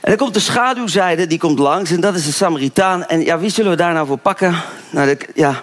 En 0.00 0.08
dan 0.08 0.16
komt 0.16 0.34
de 0.34 0.40
schaduwzijde, 0.40 1.26
die 1.26 1.38
komt 1.38 1.58
langs. 1.58 1.90
En 1.90 2.00
dat 2.00 2.14
is 2.14 2.24
de 2.24 2.32
Samaritaan. 2.32 3.06
En 3.06 3.24
ja, 3.24 3.38
wie 3.38 3.50
zullen 3.50 3.70
we 3.70 3.76
daar 3.76 3.92
nou 3.92 4.06
voor 4.06 4.18
pakken? 4.18 4.62
Nou, 4.90 5.06
de, 5.06 5.18
ja... 5.34 5.62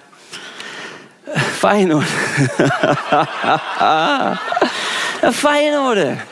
Feyenoord. 1.58 2.08
een 5.26 5.34
Feyenoorder. 5.34 6.26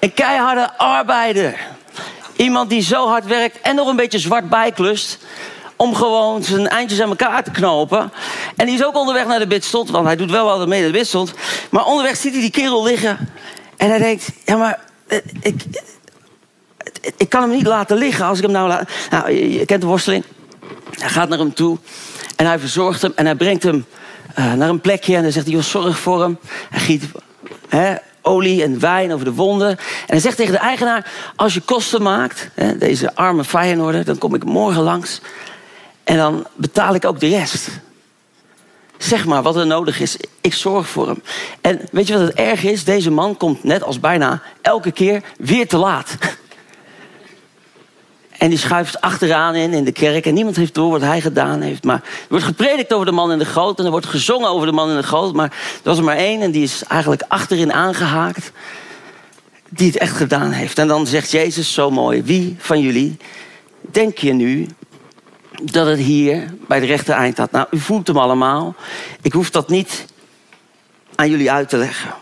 Een 0.00 0.14
keiharde 0.14 0.78
arbeider. 0.78 1.54
Iemand 2.36 2.70
die 2.70 2.82
zo 2.82 3.08
hard 3.08 3.26
werkt 3.26 3.60
en 3.60 3.74
nog 3.74 3.88
een 3.88 3.96
beetje 3.96 4.18
zwart 4.18 4.48
bijklust. 4.48 5.18
Om 5.76 5.94
gewoon 5.94 6.42
zijn 6.42 6.68
eindjes 6.68 7.00
aan 7.00 7.08
elkaar 7.08 7.42
te 7.42 7.50
knopen. 7.50 8.12
En 8.56 8.66
die 8.66 8.74
is 8.74 8.84
ook 8.84 8.96
onderweg 8.96 9.26
naar 9.26 9.38
de 9.38 9.46
bidstond. 9.46 9.90
Want 9.90 10.06
hij 10.06 10.16
doet 10.16 10.30
wel 10.30 10.50
altijd 10.50 10.68
mee 10.68 10.80
naar 10.80 10.92
de 10.92 10.98
bidstond. 10.98 11.32
Maar 11.70 11.84
onderweg 11.84 12.16
ziet 12.16 12.32
hij 12.32 12.40
die 12.40 12.50
kerel 12.50 12.84
liggen. 12.84 13.30
En 13.76 13.88
hij 13.88 13.98
denkt, 13.98 14.30
ja 14.44 14.56
maar, 14.56 14.78
eh, 15.06 15.18
ik, 15.40 15.62
ik 17.16 17.28
kan 17.28 17.42
hem 17.42 17.50
niet 17.50 17.66
laten 17.66 17.96
liggen 17.96 18.24
als 18.24 18.38
ik 18.38 18.44
hem 18.44 18.52
nou 18.52 18.68
laat... 18.68 18.90
Nou, 19.10 19.30
je, 19.30 19.64
kent 19.64 19.80
de 19.80 19.86
worsteling. 19.86 20.24
Hij 20.90 21.08
gaat 21.08 21.28
naar 21.28 21.38
hem 21.38 21.54
toe 21.54 21.78
en 22.36 22.46
hij 22.46 22.58
verzorgt 22.58 23.02
hem 23.02 23.12
en 23.14 23.24
hij 23.24 23.34
brengt 23.34 23.62
hem 23.62 23.86
uh, 24.38 24.52
naar 24.52 24.68
een 24.68 24.80
plekje. 24.80 25.16
En 25.16 25.22
dan 25.22 25.32
zegt 25.32 25.46
hij, 25.46 25.54
joh, 25.54 25.64
zorg 25.64 25.98
voor 25.98 26.20
hem. 26.20 26.38
Hij 26.70 26.80
giet 26.80 27.04
hè, 27.68 27.94
olie 28.28 28.62
en 28.62 28.80
wijn 28.80 29.12
over 29.12 29.24
de 29.24 29.32
wonden. 29.32 29.68
En 29.68 29.76
hij 30.06 30.20
zegt 30.20 30.36
tegen 30.36 30.52
de 30.52 30.58
eigenaar, 30.58 31.12
als 31.36 31.54
je 31.54 31.60
kosten 31.60 32.02
maakt, 32.02 32.48
deze 32.78 33.14
arme 33.14 33.44
Feyenoorder, 33.44 34.04
dan 34.04 34.18
kom 34.18 34.34
ik 34.34 34.44
morgen 34.44 34.82
langs. 34.82 35.20
En 36.04 36.16
dan 36.16 36.46
betaal 36.54 36.94
ik 36.94 37.04
ook 37.04 37.20
de 37.20 37.28
rest. 37.28 37.68
Zeg 38.98 39.24
maar 39.24 39.42
wat 39.42 39.56
er 39.56 39.66
nodig 39.66 40.00
is. 40.00 40.16
Ik 40.40 40.54
zorg 40.54 40.88
voor 40.88 41.06
hem. 41.06 41.22
En 41.60 41.80
weet 41.90 42.06
je 42.06 42.18
wat 42.18 42.28
het 42.28 42.36
erg 42.36 42.64
is? 42.64 42.84
Deze 42.84 43.10
man 43.10 43.36
komt 43.36 43.64
net 43.64 43.82
als 43.82 44.00
bijna 44.00 44.42
elke 44.62 44.92
keer 44.92 45.22
weer 45.36 45.68
te 45.68 45.76
laat. 45.76 46.16
En 48.38 48.48
die 48.48 48.58
schuift 48.58 49.00
achteraan 49.00 49.54
in 49.54 49.72
in 49.72 49.84
de 49.84 49.92
kerk. 49.92 50.26
En 50.26 50.34
niemand 50.34 50.56
heeft 50.56 50.74
door 50.74 50.90
wat 50.90 51.00
hij 51.00 51.20
gedaan 51.20 51.60
heeft. 51.60 51.84
Maar 51.84 52.02
er 52.04 52.26
wordt 52.28 52.44
gepredikt 52.44 52.92
over 52.92 53.06
de 53.06 53.12
man 53.12 53.32
in 53.32 53.38
de 53.38 53.44
goot. 53.44 53.78
En 53.78 53.84
er 53.84 53.90
wordt 53.90 54.06
gezongen 54.06 54.48
over 54.48 54.66
de 54.66 54.72
man 54.72 54.90
in 54.90 54.96
de 54.96 55.02
goot. 55.02 55.34
Maar 55.34 55.50
er 55.50 55.80
was 55.82 55.98
er 55.98 56.04
maar 56.04 56.16
één. 56.16 56.40
En 56.40 56.50
die 56.50 56.62
is 56.62 56.82
eigenlijk 56.84 57.22
achterin 57.28 57.72
aangehaakt. 57.72 58.52
Die 59.68 59.86
het 59.86 59.98
echt 59.98 60.16
gedaan 60.16 60.50
heeft. 60.50 60.78
En 60.78 60.88
dan 60.88 61.06
zegt 61.06 61.30
Jezus 61.30 61.72
zo 61.74 61.90
mooi. 61.90 62.22
Wie 62.22 62.56
van 62.58 62.80
jullie 62.80 63.16
denk 63.80 64.18
je 64.18 64.32
nu 64.32 64.66
dat 65.62 65.86
het 65.86 65.98
hier 65.98 66.54
bij 66.68 66.80
de 66.80 66.86
rechter 66.86 67.14
eind 67.14 67.38
had. 67.38 67.50
Nou, 67.50 67.66
u 67.70 67.78
voelt 67.78 68.06
hem 68.06 68.18
allemaal. 68.18 68.74
Ik 69.22 69.32
hoef 69.32 69.50
dat 69.50 69.68
niet 69.68 70.04
aan 71.14 71.30
jullie 71.30 71.50
uit 71.50 71.68
te 71.68 71.76
leggen. 71.76 72.14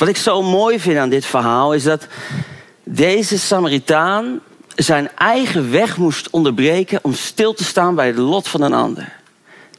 Wat 0.00 0.08
ik 0.08 0.16
zo 0.16 0.42
mooi 0.42 0.80
vind 0.80 0.98
aan 0.98 1.08
dit 1.08 1.26
verhaal 1.26 1.74
is 1.74 1.82
dat 1.82 2.06
deze 2.84 3.38
Samaritaan 3.38 4.40
zijn 4.74 5.10
eigen 5.16 5.70
weg 5.70 5.96
moest 5.96 6.30
onderbreken 6.30 6.98
om 7.02 7.14
stil 7.14 7.54
te 7.54 7.64
staan 7.64 7.94
bij 7.94 8.06
het 8.06 8.16
lot 8.16 8.48
van 8.48 8.62
een 8.62 8.72
ander. 8.72 9.12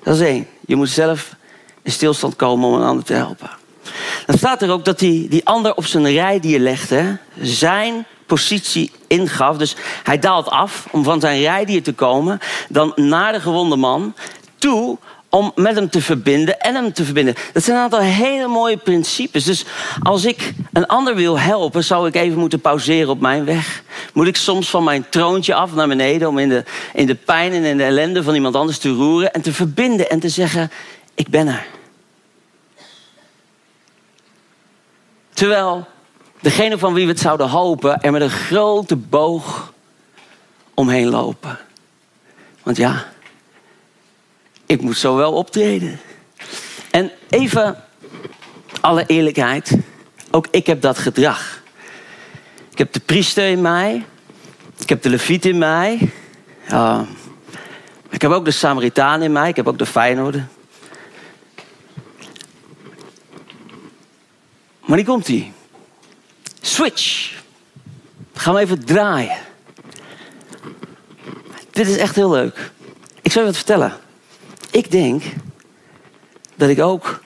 Dat 0.03 0.15
is 0.15 0.21
één. 0.21 0.47
Je 0.65 0.75
moet 0.75 0.89
zelf 0.89 1.35
in 1.81 1.91
stilstand 1.91 2.35
komen 2.35 2.67
om 2.67 2.73
een 2.73 2.87
ander 2.87 3.03
te 3.03 3.13
helpen. 3.13 3.49
Dan 4.25 4.37
staat 4.37 4.61
er 4.61 4.71
ook 4.71 4.85
dat 4.85 4.99
die, 4.99 5.27
die 5.27 5.45
ander 5.45 5.73
op 5.75 5.85
zijn 5.85 6.11
rijdier 6.11 6.59
legde. 6.59 7.17
Zijn 7.41 8.05
positie 8.25 8.91
ingaf. 9.07 9.57
Dus 9.57 9.75
hij 10.03 10.19
daalt 10.19 10.49
af 10.49 10.87
om 10.91 11.03
van 11.03 11.19
zijn 11.19 11.41
rijdier 11.41 11.83
te 11.83 11.93
komen. 11.93 12.39
Dan 12.69 12.91
naar 12.95 13.33
de 13.33 13.39
gewonde 13.39 13.75
man 13.75 14.15
toe 14.57 14.97
om 15.31 15.51
met 15.55 15.75
hem 15.75 15.89
te 15.89 16.01
verbinden 16.01 16.59
en 16.59 16.75
hem 16.75 16.93
te 16.93 17.03
verbinden. 17.03 17.35
Dat 17.53 17.63
zijn 17.63 17.77
een 17.77 17.83
aantal 17.83 17.99
hele 17.99 18.47
mooie 18.47 18.77
principes. 18.77 19.43
Dus 19.43 19.65
als 20.03 20.25
ik 20.25 20.53
een 20.73 20.87
ander 20.87 21.15
wil 21.15 21.39
helpen, 21.39 21.83
zou 21.83 22.07
ik 22.07 22.15
even 22.15 22.37
moeten 22.37 22.61
pauzeren 22.61 23.09
op 23.09 23.19
mijn 23.19 23.45
weg. 23.45 23.83
Moet 24.13 24.27
ik 24.27 24.35
soms 24.35 24.69
van 24.69 24.83
mijn 24.83 25.09
troontje 25.09 25.53
af 25.53 25.73
naar 25.73 25.87
beneden 25.87 26.27
om 26.27 26.37
in 26.37 26.49
de, 26.49 26.63
in 26.93 27.05
de 27.05 27.15
pijn 27.15 27.53
en 27.53 27.63
in 27.63 27.77
de 27.77 27.83
ellende 27.83 28.23
van 28.23 28.35
iemand 28.35 28.55
anders 28.55 28.77
te 28.77 28.89
roeren 28.89 29.33
en 29.33 29.41
te 29.41 29.53
verbinden 29.53 30.09
en 30.09 30.19
te 30.19 30.29
zeggen: 30.29 30.71
Ik 31.15 31.27
ben 31.27 31.47
er. 31.47 31.65
Terwijl 35.33 35.87
degene 36.39 36.77
van 36.77 36.93
wie 36.93 37.05
we 37.05 37.11
het 37.11 37.19
zouden 37.19 37.49
hopen 37.49 38.01
er 38.01 38.11
met 38.11 38.21
een 38.21 38.29
grote 38.29 38.95
boog 38.95 39.73
omheen 40.73 41.09
lopen. 41.09 41.59
Want 42.63 42.77
ja, 42.77 43.05
ik 44.71 44.81
moet 44.81 44.97
zo 44.97 45.15
wel 45.15 45.33
optreden. 45.33 45.99
En 46.91 47.11
even 47.29 47.83
alle 48.81 49.05
eerlijkheid, 49.05 49.77
ook 50.31 50.47
ik 50.51 50.67
heb 50.67 50.81
dat 50.81 50.97
gedrag. 50.97 51.61
Ik 52.71 52.77
heb 52.77 52.93
de 52.93 52.99
priester 52.99 53.49
in 53.49 53.61
mij, 53.61 54.05
ik 54.79 54.89
heb 54.89 55.01
de 55.01 55.09
leviet 55.09 55.45
in 55.45 55.57
mij, 55.57 56.11
uh, 56.71 57.01
ik 58.09 58.21
heb 58.21 58.31
ook 58.31 58.45
de 58.45 58.51
Samaritaan 58.51 59.21
in 59.21 59.31
mij, 59.31 59.49
ik 59.49 59.55
heb 59.55 59.67
ook 59.67 59.77
de 59.77 59.85
Feyenoorder. 59.85 60.47
Maar 64.85 64.97
die 64.97 65.05
komt 65.05 65.27
ie. 65.27 65.53
Switch. 66.61 67.33
Gaan 68.33 68.53
we 68.53 68.59
even 68.59 68.85
draaien. 68.85 69.37
Dit 71.71 71.87
is 71.87 71.97
echt 71.97 72.15
heel 72.15 72.31
leuk. 72.31 72.71
Ik 73.21 73.31
zal 73.31 73.41
je 73.41 73.47
wat 73.47 73.57
vertellen. 73.57 73.93
Ik 74.71 74.91
denk 74.91 75.23
dat 76.55 76.69
ik 76.69 76.79
ook 76.79 77.23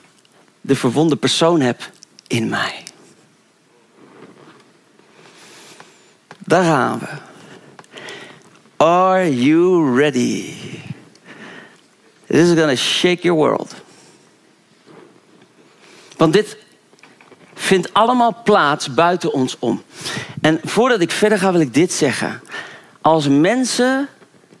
de 0.60 0.76
verwonde 0.76 1.16
persoon 1.16 1.60
heb 1.60 1.90
in 2.26 2.48
mij. 2.48 2.82
Daar 6.38 6.64
gaan 6.64 6.98
we. 6.98 7.06
Are 8.76 9.42
you 9.42 9.96
ready? 9.96 10.54
This 12.26 12.48
is 12.48 12.58
gonna 12.58 12.74
shake 12.74 13.22
your 13.22 13.38
world. 13.38 13.74
Want 16.16 16.32
dit 16.32 16.56
vindt 17.54 17.92
allemaal 17.92 18.42
plaats 18.44 18.94
buiten 18.94 19.32
ons 19.32 19.56
om. 19.58 19.82
En 20.40 20.60
voordat 20.64 21.00
ik 21.00 21.10
verder 21.10 21.38
ga, 21.38 21.52
wil 21.52 21.60
ik 21.60 21.74
dit 21.74 21.92
zeggen. 21.92 22.40
Als 23.00 23.28
mensen 23.28 24.08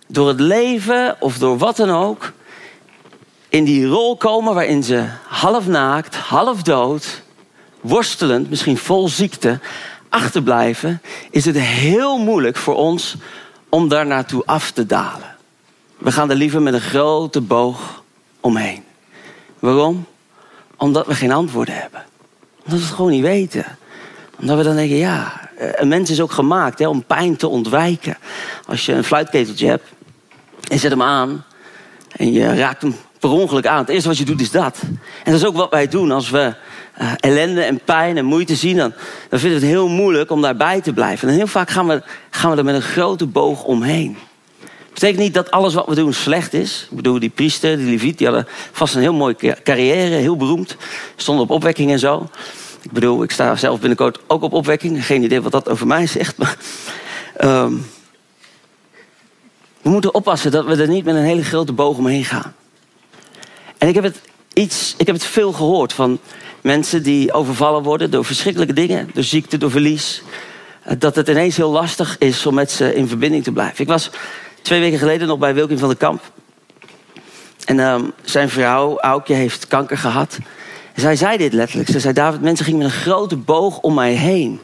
door 0.06 0.28
het 0.28 0.40
leven 0.40 1.16
of 1.20 1.38
door 1.38 1.58
wat 1.58 1.76
dan 1.76 1.90
ook 1.90 2.32
in 3.56 3.64
die 3.64 3.86
rol 3.86 4.16
komen 4.16 4.54
waarin 4.54 4.82
ze 4.82 5.04
half 5.26 5.66
naakt, 5.66 6.14
half 6.14 6.62
dood, 6.62 7.22
worstelend, 7.80 8.50
misschien 8.50 8.76
vol 8.76 9.08
ziekte, 9.08 9.60
achterblijven, 10.08 11.02
is 11.30 11.44
het 11.44 11.58
heel 11.58 12.18
moeilijk 12.18 12.56
voor 12.56 12.74
ons 12.74 13.16
om 13.68 13.88
daar 13.88 14.06
naartoe 14.06 14.42
af 14.44 14.70
te 14.70 14.86
dalen. 14.86 15.36
We 15.98 16.12
gaan 16.12 16.30
er 16.30 16.36
liever 16.36 16.62
met 16.62 16.74
een 16.74 16.80
grote 16.80 17.40
boog 17.40 18.02
omheen. 18.40 18.84
Waarom? 19.58 20.06
Omdat 20.76 21.06
we 21.06 21.14
geen 21.14 21.32
antwoorden 21.32 21.74
hebben. 21.74 22.04
Omdat 22.64 22.78
we 22.78 22.86
het 22.86 22.94
gewoon 22.94 23.10
niet 23.10 23.22
weten. 23.22 23.64
Omdat 24.40 24.56
we 24.56 24.62
dan 24.62 24.76
denken, 24.76 24.96
ja, 24.96 25.50
een 25.56 25.88
mens 25.88 26.10
is 26.10 26.20
ook 26.20 26.32
gemaakt 26.32 26.78
hè, 26.78 26.88
om 26.88 27.04
pijn 27.04 27.36
te 27.36 27.48
ontwijken. 27.48 28.18
Als 28.66 28.86
je 28.86 28.92
een 28.92 29.04
fluitketeltje 29.04 29.66
hebt 29.66 29.88
en 30.68 30.78
zet 30.78 30.90
hem 30.90 31.02
aan 31.02 31.44
en 32.16 32.32
je 32.32 32.54
raakt 32.54 32.82
hem 32.82 32.96
per 33.28 33.68
aan. 33.68 33.78
Het 33.78 33.88
eerste 33.88 34.08
wat 34.08 34.18
je 34.18 34.24
doet 34.24 34.40
is 34.40 34.50
dat. 34.50 34.78
En 35.24 35.32
dat 35.32 35.34
is 35.34 35.44
ook 35.44 35.56
wat 35.56 35.70
wij 35.70 35.88
doen 35.88 36.10
als 36.10 36.30
we 36.30 36.54
uh, 37.00 37.12
ellende 37.16 37.62
en 37.62 37.80
pijn 37.84 38.16
en 38.16 38.24
moeite 38.24 38.54
zien. 38.54 38.76
Dan, 38.76 38.92
dan 39.28 39.38
vinden 39.38 39.60
we 39.60 39.66
het 39.66 39.74
heel 39.74 39.88
moeilijk 39.88 40.30
om 40.30 40.42
daarbij 40.42 40.80
te 40.80 40.92
blijven. 40.92 41.28
En 41.28 41.34
heel 41.34 41.46
vaak 41.46 41.70
gaan 41.70 41.86
we, 41.86 42.02
gaan 42.30 42.50
we 42.50 42.56
er 42.56 42.64
met 42.64 42.74
een 42.74 42.82
grote 42.82 43.26
boog 43.26 43.64
omheen. 43.64 44.16
Dat 44.60 45.04
betekent 45.04 45.18
niet 45.18 45.34
dat 45.34 45.50
alles 45.50 45.74
wat 45.74 45.86
we 45.86 45.94
doen 45.94 46.12
slecht 46.12 46.52
is. 46.52 46.86
Ik 46.90 46.96
bedoel, 46.96 47.18
die 47.18 47.28
priester, 47.28 47.76
die 47.76 47.90
leviet, 47.90 48.18
die 48.18 48.26
hadden 48.26 48.46
vast 48.72 48.94
een 48.94 49.00
heel 49.00 49.14
mooie 49.14 49.56
carrière, 49.62 50.14
heel 50.14 50.36
beroemd. 50.36 50.76
Stonden 51.16 51.44
op 51.44 51.50
opwekking 51.50 51.90
en 51.90 51.98
zo. 51.98 52.28
Ik 52.82 52.92
bedoel, 52.92 53.22
ik 53.22 53.30
sta 53.30 53.56
zelf 53.56 53.78
binnenkort 53.78 54.18
ook 54.26 54.42
op 54.42 54.52
opwekking. 54.52 55.06
Geen 55.06 55.22
idee 55.22 55.42
wat 55.42 55.52
dat 55.52 55.68
over 55.68 55.86
mij 55.86 56.06
zegt. 56.16 56.36
Maar, 56.36 56.56
um, 57.44 57.86
we 59.82 59.92
moeten 59.92 60.14
oppassen 60.14 60.50
dat 60.50 60.64
we 60.64 60.76
er 60.76 60.88
niet 60.88 61.04
met 61.04 61.14
een 61.14 61.22
hele 61.22 61.44
grote 61.44 61.72
boog 61.72 61.96
omheen 61.96 62.24
gaan. 62.24 62.54
En 63.78 63.88
ik 63.88 63.94
heb 63.94 64.04
het, 64.04 64.20
iets, 64.52 64.94
ik 64.98 65.06
heb 65.06 65.16
het 65.16 65.24
veel 65.24 65.52
gehoord 65.52 65.92
van 65.92 66.18
mensen 66.60 67.02
die 67.02 67.32
overvallen 67.32 67.82
worden 67.82 68.10
door 68.10 68.24
verschrikkelijke 68.24 68.74
dingen, 68.74 69.10
door 69.14 69.24
ziekte, 69.24 69.58
door 69.58 69.70
verlies. 69.70 70.22
Dat 70.98 71.16
het 71.16 71.28
ineens 71.28 71.56
heel 71.56 71.70
lastig 71.70 72.18
is 72.18 72.46
om 72.46 72.54
met 72.54 72.70
ze 72.70 72.94
in 72.94 73.08
verbinding 73.08 73.44
te 73.44 73.52
blijven. 73.52 73.80
Ik 73.80 73.88
was 73.88 74.10
twee 74.62 74.80
weken 74.80 74.98
geleden 74.98 75.28
nog 75.28 75.38
bij 75.38 75.54
Wilkin 75.54 75.78
van 75.78 75.88
der 75.88 75.96
Kamp. 75.96 76.22
En 77.64 77.78
um, 77.78 78.12
zijn 78.22 78.48
vrouw, 78.48 78.98
Aukje, 78.98 79.34
heeft 79.34 79.66
kanker 79.66 79.98
gehad. 79.98 80.38
En 80.94 81.00
zij 81.00 81.16
zei 81.16 81.36
dit 81.36 81.52
letterlijk. 81.52 81.90
Ze 81.90 82.00
zei, 82.00 82.14
David, 82.14 82.40
mensen 82.40 82.64
gingen 82.64 82.82
met 82.82 82.92
een 82.92 83.00
grote 83.00 83.36
boog 83.36 83.78
om 83.78 83.94
mij 83.94 84.12
heen. 84.12 84.60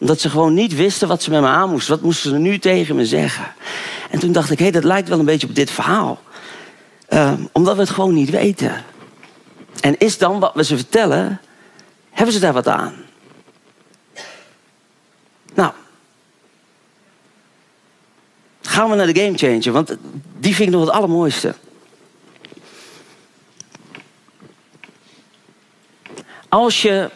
Omdat 0.00 0.20
ze 0.20 0.30
gewoon 0.30 0.54
niet 0.54 0.74
wisten 0.74 1.08
wat 1.08 1.22
ze 1.22 1.30
met 1.30 1.40
me 1.40 1.46
aan 1.46 1.70
moesten. 1.70 1.94
Wat 1.94 2.02
moesten 2.02 2.30
ze 2.30 2.36
nu 2.36 2.58
tegen 2.58 2.96
me 2.96 3.06
zeggen? 3.06 3.44
En 4.10 4.18
toen 4.18 4.32
dacht 4.32 4.50
ik, 4.50 4.58
hé, 4.58 4.64
hey, 4.64 4.72
dat 4.72 4.84
lijkt 4.84 5.08
wel 5.08 5.18
een 5.18 5.24
beetje 5.24 5.46
op 5.46 5.54
dit 5.54 5.70
verhaal. 5.70 6.20
Um, 7.08 7.48
omdat 7.52 7.74
we 7.74 7.80
het 7.80 7.90
gewoon 7.90 8.14
niet 8.14 8.30
weten. 8.30 8.84
En 9.80 9.98
is 9.98 10.18
dan 10.18 10.40
wat 10.40 10.54
we 10.54 10.64
ze 10.64 10.76
vertellen, 10.76 11.40
hebben 12.10 12.34
ze 12.34 12.40
daar 12.40 12.52
wat 12.52 12.68
aan? 12.68 12.94
Nou, 15.54 15.72
gaan 18.62 18.90
we 18.90 18.96
naar 18.96 19.12
de 19.12 19.20
game 19.20 19.38
changer, 19.38 19.72
want 19.72 19.96
die 20.38 20.54
vind 20.54 20.68
ik 20.68 20.74
nog 20.74 20.84
het 20.84 20.94
allermooiste. 20.94 21.54
Als 26.48 26.82
je 26.82 27.10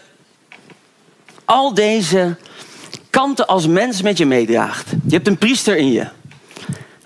al 1.45 1.75
deze 1.75 2.37
kanten 3.11 3.47
als 3.47 3.67
mens 3.67 4.03
met 4.03 4.19
je 4.19 4.27
meedraagt. 4.27 4.91
Je 4.91 5.15
hebt 5.15 5.27
een 5.27 5.39
priester 5.39 5.77
in 5.77 5.93
je. 5.93 6.09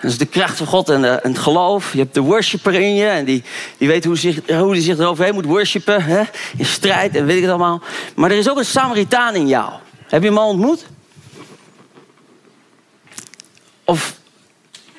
Dat 0.07 0.15
is 0.15 0.21
de 0.21 0.27
kracht 0.39 0.57
van 0.57 0.67
God 0.67 0.89
en, 0.89 1.03
de, 1.03 1.09
en 1.09 1.31
het 1.31 1.39
geloof. 1.39 1.93
Je 1.93 1.99
hebt 1.99 2.15
de 2.15 2.21
worshipper 2.21 2.75
in 2.75 2.95
je. 2.95 3.07
En 3.07 3.25
die, 3.25 3.43
die 3.79 3.89
weet 3.89 4.05
hoe, 4.05 4.17
zich, 4.17 4.41
hoe 4.49 4.73
die 4.73 4.83
zich 4.83 4.99
eroverheen 4.99 5.35
moet 5.35 5.45
worshipen. 5.45 6.03
Hè? 6.05 6.23
In 6.57 6.65
strijd 6.65 7.17
en 7.17 7.27
weet 7.27 7.37
ik 7.37 7.43
het 7.43 7.51
allemaal. 7.51 7.83
Maar 8.15 8.31
er 8.31 8.37
is 8.37 8.51
ook 8.51 8.59
een 8.59 8.65
Samaritaan 8.65 9.35
in 9.35 9.49
jou. 9.49 9.73
Heb 10.09 10.23
je 10.23 10.29
hem 10.29 10.39
al 10.39 10.49
ontmoet? 10.49 10.87
Of 13.85 14.17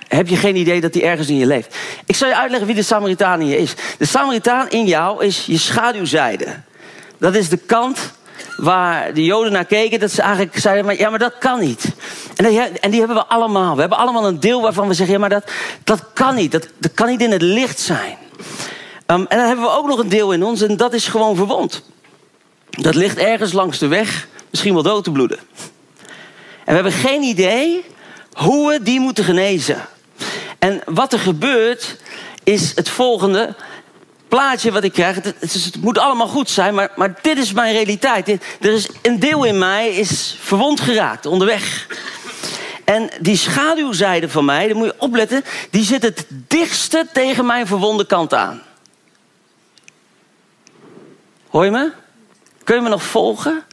heb 0.08 0.28
je 0.28 0.36
geen 0.36 0.56
idee 0.56 0.82
dat 0.82 0.93
hij 0.93 1.04
ergens 1.04 1.28
in 1.28 1.38
je 1.38 1.46
leeft? 1.46 1.76
Ik 2.06 2.15
zal 2.15 2.28
je 2.28 2.36
uitleggen 2.36 2.67
wie 2.67 2.76
de 2.76 2.84
Samaritaan 2.84 3.41
in 3.41 3.48
je 3.48 3.58
is. 3.58 3.74
De 3.98 4.06
Samaritaan 4.06 4.70
in 4.70 4.86
jou 4.86 5.26
is 5.26 5.46
je 5.46 5.58
schaduwzijde. 5.58 6.56
Dat 7.17 7.36
is 7.36 7.50
de 7.50 7.58
kant 7.58 8.12
waar 8.58 9.13
de 9.13 9.24
Joden 9.24 9.52
naar 9.52 9.65
keken, 9.65 10.00
dat 10.00 10.12
ze 10.12 10.22
eigenlijk 10.22 10.58
zeiden: 10.58 10.86
maar, 10.86 10.98
ja, 10.98 11.10
maar 11.10 11.20
dat 11.20 11.38
kan 11.39 11.60
niet. 11.60 11.93
En 12.38 12.45
die, 12.45 12.62
en 12.62 12.91
die 12.91 13.00
hebben 13.00 13.17
we 13.17 13.26
allemaal. 13.26 13.73
We 13.73 13.80
hebben 13.80 13.97
allemaal 13.97 14.28
een 14.28 14.39
deel 14.39 14.62
waarvan 14.62 14.88
we 14.88 14.93
zeggen: 14.93 15.15
ja, 15.15 15.21
maar 15.21 15.30
dat, 15.30 15.52
dat 15.84 16.04
kan 16.13 16.36
niet. 16.36 16.52
Dat, 16.52 16.67
dat 16.78 16.93
kan 16.93 17.08
niet 17.08 17.21
in 17.21 17.32
het 17.32 17.41
licht 17.41 17.80
zijn. 17.80 18.17
Um, 19.08 19.26
en 19.30 19.38
dan 19.38 19.47
hebben 19.47 19.65
we 19.65 19.71
ook 19.71 19.88
nog 19.88 20.00
een 20.00 20.10
deel 20.10 20.32
in 20.32 20.43
ons 20.43 20.62
en 20.62 20.78
dat 20.78 20.93
is 20.93 21.08
gewoon 21.08 21.36
verwond. 21.36 21.84
Dat 22.69 22.95
ligt 22.95 23.17
ergens 23.17 23.52
langs 23.52 23.78
de 23.78 23.88
weg, 23.88 24.28
misschien 24.50 24.73
wel 24.73 24.84
dood 24.84 25.04
te 25.04 25.12
bloeden. 25.12 25.39
En 26.65 26.65
we 26.65 26.73
hebben 26.73 26.91
geen 26.91 27.21
idee 27.21 27.86
hoe 28.34 28.71
we 28.71 28.84
die 28.84 29.00
moeten 29.00 29.23
genezen. 29.23 29.88
En 30.60 30.82
wat 30.86 31.13
er 31.13 31.19
gebeurt 31.19 31.97
is 32.43 32.76
het 32.76 32.89
volgende 32.89 33.56
plaatje 34.28 34.71
wat 34.71 34.84
ik 34.84 34.93
krijg. 34.93 35.15
Het, 35.15 35.36
het, 35.39 35.76
moet 35.82 35.97
allemaal 35.97 36.28
goed 36.28 36.50
zijn, 36.50 36.73
maar, 36.73 36.91
maar 36.95 37.19
dit 37.21 37.38
is 37.38 37.54
mijn 37.54 37.73
realiteit. 37.73 38.28
Er 38.28 38.39
is 38.73 38.89
een 39.02 39.19
deel 39.19 39.43
in 39.43 39.58
mij 39.58 39.89
is 39.89 40.38
verwond 40.39 40.80
geraakt 40.80 41.26
onderweg. 41.26 41.88
En 42.88 43.10
die 43.19 43.38
schaduwzijde 43.38 44.30
van 44.30 44.45
mij, 44.45 44.67
daar 44.67 44.76
moet 44.76 44.86
je 44.88 44.95
opletten, 44.97 45.43
die 45.69 45.84
zit 45.84 46.04
het 46.04 46.26
dichtste 46.30 47.08
tegen 47.13 47.45
mijn 47.45 47.67
verwonde 47.67 48.06
kant 48.06 48.34
aan. 48.34 48.62
Hoor 51.50 51.65
je 51.65 51.71
me? 51.71 51.91
Kun 52.63 52.76
je 52.76 52.82
me 52.82 52.89
nog 52.89 53.04
volgen? 53.04 53.63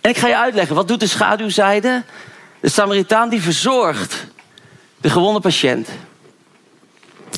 En 0.00 0.10
ik 0.10 0.16
ga 0.16 0.28
je 0.28 0.36
uitleggen, 0.36 0.76
wat 0.76 0.88
doet 0.88 1.00
de 1.00 1.06
schaduwzijde? 1.06 2.04
De 2.60 2.68
Samaritaan 2.68 3.28
die 3.28 3.42
verzorgt 3.42 4.26
de 5.00 5.10
gewonde 5.10 5.40
patiënt. 5.40 5.88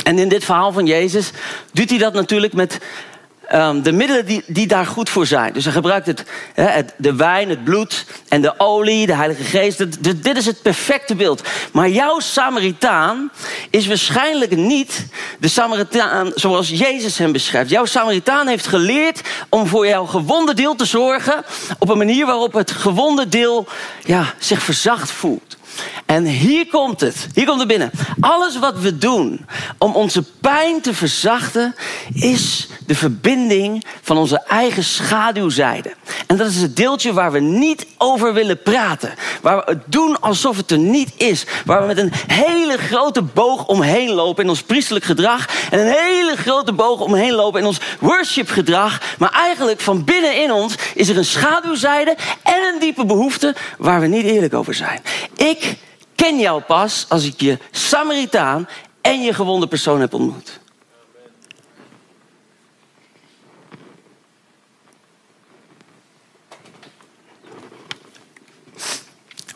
En 0.05 0.19
in 0.19 0.29
dit 0.29 0.45
verhaal 0.45 0.73
van 0.73 0.87
Jezus 0.87 1.31
doet 1.73 1.91
hij 1.91 1.99
dat 1.99 2.13
natuurlijk 2.13 2.53
met 2.53 2.79
um, 3.55 3.83
de 3.83 3.93
middelen 3.93 4.43
die, 4.47 4.67
daar 4.67 4.87
goed 4.87 5.11
voor 5.11 5.27
zijn. 5.27 5.53
Dus 5.53 5.65
hij 5.65 5.73
gebruikt 5.73 6.07
het, 6.07 6.25
de 6.97 7.15
wijn, 7.15 7.49
het 7.49 7.65
bloed 7.65 8.05
en 8.29 8.43
de 8.43 8.55
olie, 8.59 9.07
de 9.07 9.15
Heilige 9.15 9.43
Geest. 9.43 9.79
Dit, 9.79 10.25
dit 10.25 10.37
is 10.37 10.47
het 10.47 10.63
perfecte 10.63 11.15
beeld. 11.15 11.43
Maar 11.73 11.89
jouw 11.89 12.19
Samaritaan 12.21 13.31
is 13.71 13.87
waarschijnlijk 13.87 14.57
niet 14.57 15.07
de 15.39 15.49
Samaritaan 15.49 16.33
zoals 16.35 16.69
Jezus 16.69 17.19
hem 17.19 17.33
beschrijft. 17.33 17.71
Jouw 17.71 17.85
Samaritaan 17.85 18.47
heeft 18.47 18.67
geleerd 18.67 19.21
om 19.49 19.67
voor 19.67 19.87
jouw 19.87 20.07
gewonde 20.07 20.55
deel 20.55 20.75
te 20.75 20.85
zorgen 20.85 21.45
op 21.79 21.89
een 21.89 21.99
manier 21.99 22.27
waarop 22.27 22.53
het 22.53 22.71
gewonde 22.71 23.29
deel 23.29 23.67
ja, 24.05 24.35
zich 24.39 24.63
verzacht 24.63 25.11
voelt. 25.11 25.58
En 26.07 26.25
hier 26.25 26.67
komt 26.67 27.01
het. 27.01 27.27
Hier 27.35 27.47
komt 27.47 27.59
het 27.59 27.69
binnen. 27.69 27.91
Alles 28.21 28.59
wat 28.59 28.79
we 28.79 28.99
doen 28.99 29.47
om 29.79 29.95
onze 29.95 30.25
pijn 30.41 30.81
te 30.81 30.95
verzachten, 30.95 31.75
is 32.15 32.69
de 32.87 32.95
verbinding 32.95 33.85
van 34.03 34.17
onze 34.17 34.43
eigen 34.43 34.85
schaduwzijde. 34.85 35.95
En 36.27 36.37
dat 36.37 36.49
is 36.49 36.61
het 36.61 36.77
deeltje 36.77 37.13
waar 37.13 37.33
we 37.33 37.41
niet 37.41 37.87
over 37.99 38.35
willen 38.35 38.63
praten. 38.63 39.15
Waar 39.43 39.57
we 39.57 39.63
het 39.67 39.83
doen 39.87 40.21
alsof 40.21 40.57
het 40.57 40.71
er 40.71 40.79
niet 40.79 41.13
is. 41.17 41.47
Waar 41.65 41.81
we 41.81 41.87
met 41.87 41.99
een 41.99 42.13
hele 42.27 42.77
grote 42.77 43.23
boog 43.23 43.67
omheen 43.67 44.11
lopen 44.11 44.43
in 44.43 44.49
ons 44.49 44.63
priestelijk 44.63 45.05
gedrag. 45.05 45.49
En 45.71 45.79
een 45.79 45.95
hele 45.99 46.37
grote 46.37 46.73
boog 46.73 47.01
omheen 47.01 47.33
lopen 47.33 47.61
in 47.61 47.67
ons 47.67 47.81
worshipgedrag. 47.99 49.01
Maar 49.19 49.33
eigenlijk 49.33 49.81
van 49.81 50.05
binnenin 50.05 50.53
ons 50.53 50.75
is 50.95 51.09
er 51.09 51.17
een 51.17 51.25
schaduwzijde 51.25 52.17
en 52.43 52.73
een 52.73 52.81
diepe 52.81 53.05
behoefte 53.05 53.55
waar 53.79 54.01
we 54.01 54.07
niet 54.07 54.25
eerlijk 54.25 54.55
over 54.55 54.75
zijn. 54.75 55.01
Ik 55.37 55.68
ken 56.19 56.39
jou 56.39 56.63
pas 56.63 57.07
als 57.09 57.25
ik 57.25 57.41
je 57.41 57.59
Samaritaan 57.71 58.69
en 59.01 59.23
je 59.23 59.35
gewonde 59.35 59.67
persoon 59.67 60.01
heb 60.01 60.15
ontmoet. 60.15 60.61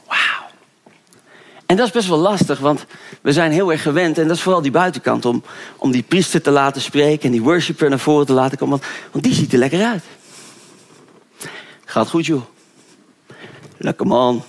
Wauw. 0.07 0.47
En 1.67 1.77
dat 1.77 1.87
is 1.87 1.93
best 1.93 2.09
wel 2.09 2.19
lastig, 2.19 2.59
want 2.59 2.87
we 3.21 3.33
zijn 3.33 3.53
heel 3.53 3.73
erg 3.73 3.83
gewend, 3.83 4.19
en 4.19 4.27
dat 4.27 4.37
is 4.37 4.43
vooral 4.43 4.63
die 4.63 4.71
buitenkant, 4.71 5.25
om, 5.25 5.43
om 5.77 5.91
die 5.91 6.03
priester 6.03 6.43
te 6.43 6.51
laten 6.51 6.83
spreken 6.83 7.25
en 7.25 7.31
die 7.31 7.43
worshipper 7.43 7.89
naar 7.89 7.99
voren 7.99 8.27
te 8.27 8.33
laten 8.33 8.59
komen, 8.59 8.79
want, 8.79 8.93
want 9.13 9.25
die 9.25 9.35
ziet 9.35 9.53
er 9.53 9.59
lekker 9.59 9.85
uit. 9.85 10.05
Gaat 11.85 12.09
goed, 12.09 12.27
joh. 12.27 12.43
Lekker 13.77 14.07
man. 14.07 14.45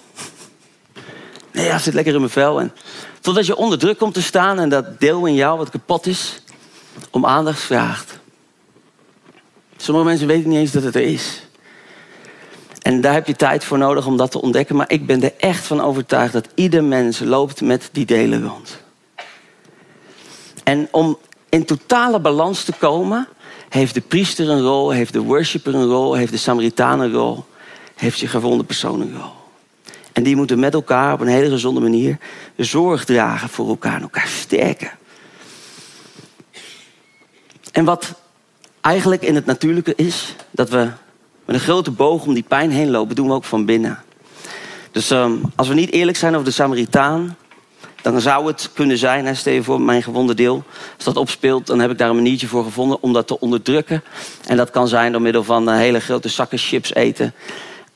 Nee, 1.54 1.66
ja, 1.66 1.78
zit 1.80 1.94
lekker 1.94 2.14
in 2.14 2.20
mijn 2.20 2.32
vel. 2.32 2.60
En 2.60 2.74
totdat 3.22 3.46
je 3.46 3.56
onder 3.56 3.78
druk 3.78 3.98
komt 3.98 4.14
te 4.14 4.22
staan 4.22 4.60
en 4.60 4.70
dat 4.70 5.00
deel 5.00 5.26
in 5.26 5.34
jou 5.34 5.58
wat 5.58 5.70
kapot 5.70 6.06
is, 6.06 6.42
om 7.10 7.26
aandacht 7.26 7.62
vraagt. 7.62 8.20
Sommige 9.78 10.06
mensen 10.08 10.28
weten 10.28 10.50
niet 10.50 10.60
eens 10.60 10.72
dat 10.72 10.84
het 10.84 10.96
er 10.96 11.02
is. 11.02 11.42
En 12.82 13.02
daar 13.02 13.14
heb 13.14 13.28
je 13.28 13.36
tijd 13.36 13.64
voor 13.64 13.78
nodig 13.78 14.06
om 14.06 14.18
dat 14.18 14.32
te 14.32 14.42
ontdekken. 14.42 14.76
Maar 14.76 14.92
ik 14.92 15.06
ben 15.06 15.24
er 15.24 15.34
echt 15.38 15.66
van 15.66 15.82
overtuigd 15.82 16.34
dat 16.34 16.48
ieder 16.56 16.84
mens 16.84 17.20
loopt 17.20 17.62
met 17.62 17.90
die 17.92 18.06
delen 18.06 18.48
rond. 18.48 18.82
En 20.64 20.88
om 20.92 21.18
in 21.50 21.66
totale 21.66 22.20
balans 22.20 22.64
te 22.64 22.72
komen, 22.72 23.28
heeft 23.70 23.94
de 23.94 24.02
priester 24.02 24.50
een 24.50 24.62
rol, 24.62 24.90
heeft 24.90 25.14
de 25.14 25.22
worshipper 25.22 25.76
een 25.76 25.86
rol, 25.86 26.14
heeft 26.14 26.32
de 26.32 26.38
Samaritaan 26.38 27.00
een 27.00 27.12
rol, 27.12 27.46
heeft 27.96 28.20
je 28.20 28.28
gevonden 28.28 28.66
persoon 28.66 29.02
een 29.02 29.16
rol. 29.18 29.43
En 30.14 30.24
die 30.24 30.36
moeten 30.36 30.60
met 30.60 30.74
elkaar 30.74 31.14
op 31.14 31.20
een 31.20 31.28
hele 31.28 31.50
gezonde 31.50 31.82
manier 31.82 32.18
zorg 32.58 33.06
dragen 33.06 33.50
voor 33.50 33.68
elkaar 33.68 33.96
en 33.96 34.02
elkaar 34.02 34.28
sterken. 34.28 34.92
En 37.72 37.86
wat 37.86 38.14
eigenlijk 38.82 39.22
in 39.22 39.36
het 39.36 39.46
natuurlijke 39.46 39.94
is, 39.96 40.36
dat 40.52 40.70
we 40.70 40.90
met 41.46 41.56
een 41.56 41.62
grote 41.62 41.92
boog 41.92 42.26
om 42.26 42.34
die 42.34 42.46
pijn 42.48 42.72
heen 42.72 42.90
lopen, 42.90 43.16
doen 43.16 43.28
we 43.28 43.34
ook 43.34 43.44
van 43.44 43.66
binnen. 43.66 44.04
Dus 44.92 45.10
um, 45.10 45.42
als 45.56 45.68
we 45.68 45.74
niet 45.74 45.92
eerlijk 45.92 46.18
zijn 46.18 46.34
over 46.34 46.46
de 46.46 46.52
Samaritaan, 46.52 47.38
dan 48.02 48.22
zou 48.22 48.48
het 48.48 48.70
kunnen 48.74 48.98
zijn, 48.98 49.26
hè, 49.26 49.34
stel 49.34 49.54
je 49.54 49.64
voor 49.64 49.82
mijn 49.82 50.04
gewonde 50.04 50.34
deel, 50.34 50.64
als 50.96 51.06
dat 51.06 51.18
opspeelt, 51.18 51.68
dan 51.68 51.80
heb 51.80 51.92
ik 51.92 51.98
daar 51.98 52.10
een 52.10 52.16
maniertje 52.16 52.48
voor 52.48 52.64
gevonden 52.64 53.02
om 53.02 53.14
dat 53.14 53.28
te 53.28 53.40
onderdrukken. 53.40 54.04
En 54.48 54.58
dat 54.58 54.70
kan 54.70 54.88
zijn 54.88 55.12
door 55.12 55.22
middel 55.22 55.44
van 55.44 55.70
uh, 55.70 55.76
hele 55.76 56.00
grote 56.00 56.30
zakken 56.30 56.58
chips 56.58 56.94
eten, 56.94 57.34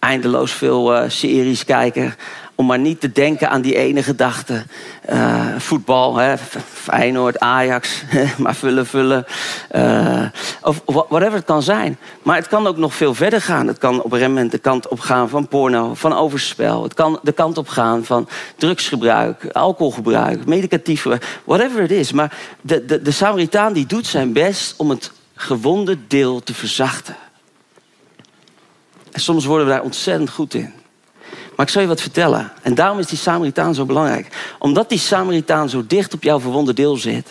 eindeloos 0.07 0.51
veel 0.51 0.95
uh, 0.95 1.09
series 1.09 1.65
kijken, 1.65 2.15
om 2.55 2.65
maar 2.65 2.79
niet 2.79 2.99
te 2.99 3.11
denken 3.11 3.49
aan 3.49 3.61
die 3.61 3.75
ene 3.75 4.03
gedachte. 4.03 4.63
Uh, 5.09 5.55
voetbal, 5.57 6.15
hè, 6.15 6.37
Feyenoord, 6.73 7.39
Ajax, 7.39 8.03
maar 8.43 8.55
vullen, 8.55 8.85
vullen. 8.85 9.25
Uh, 9.75 10.25
of 10.61 10.81
whatever 10.85 11.33
het 11.33 11.45
kan 11.45 11.63
zijn. 11.63 11.97
Maar 12.23 12.35
het 12.35 12.47
kan 12.47 12.67
ook 12.67 12.77
nog 12.77 12.93
veel 12.93 13.13
verder 13.13 13.41
gaan. 13.41 13.67
Het 13.67 13.77
kan 13.77 14.01
op 14.01 14.11
een 14.11 14.21
moment 14.21 14.51
de 14.51 14.57
kant 14.57 14.87
op 14.87 14.99
gaan 14.99 15.29
van 15.29 15.47
porno, 15.47 15.93
van 15.93 16.13
overspel. 16.13 16.83
Het 16.83 16.93
kan 16.93 17.19
de 17.21 17.31
kant 17.31 17.57
op 17.57 17.67
gaan 17.67 18.05
van 18.05 18.27
drugsgebruik, 18.55 19.45
alcoholgebruik, 19.51 20.45
medicatief 20.45 21.01
gebruik. 21.01 21.39
Whatever 21.43 21.81
het 21.81 21.91
is. 21.91 22.11
Maar 22.11 22.37
de, 22.61 22.85
de, 22.85 23.01
de 23.01 23.11
Samaritaan 23.11 23.73
die 23.73 23.85
doet 23.85 24.07
zijn 24.07 24.33
best 24.33 24.73
om 24.77 24.89
het 24.89 25.11
gewonde 25.35 25.97
deel 26.07 26.43
te 26.43 26.53
verzachten. 26.53 27.15
En 29.17 29.23
soms 29.23 29.45
worden 29.45 29.67
we 29.67 29.73
daar 29.73 29.81
ontzettend 29.81 30.29
goed 30.29 30.53
in. 30.53 30.73
Maar 31.55 31.65
ik 31.65 31.71
zal 31.71 31.81
je 31.81 31.87
wat 31.87 32.01
vertellen. 32.01 32.51
En 32.61 32.75
daarom 32.75 32.99
is 32.99 33.07
die 33.07 33.17
Samaritaan 33.17 33.75
zo 33.75 33.85
belangrijk. 33.85 34.55
Omdat 34.59 34.89
die 34.89 34.99
Samaritaan 34.99 35.69
zo 35.69 35.83
dicht 35.87 36.13
op 36.13 36.23
jouw 36.23 36.39
verwonde 36.39 36.73
deel 36.73 36.95
zit, 36.95 37.27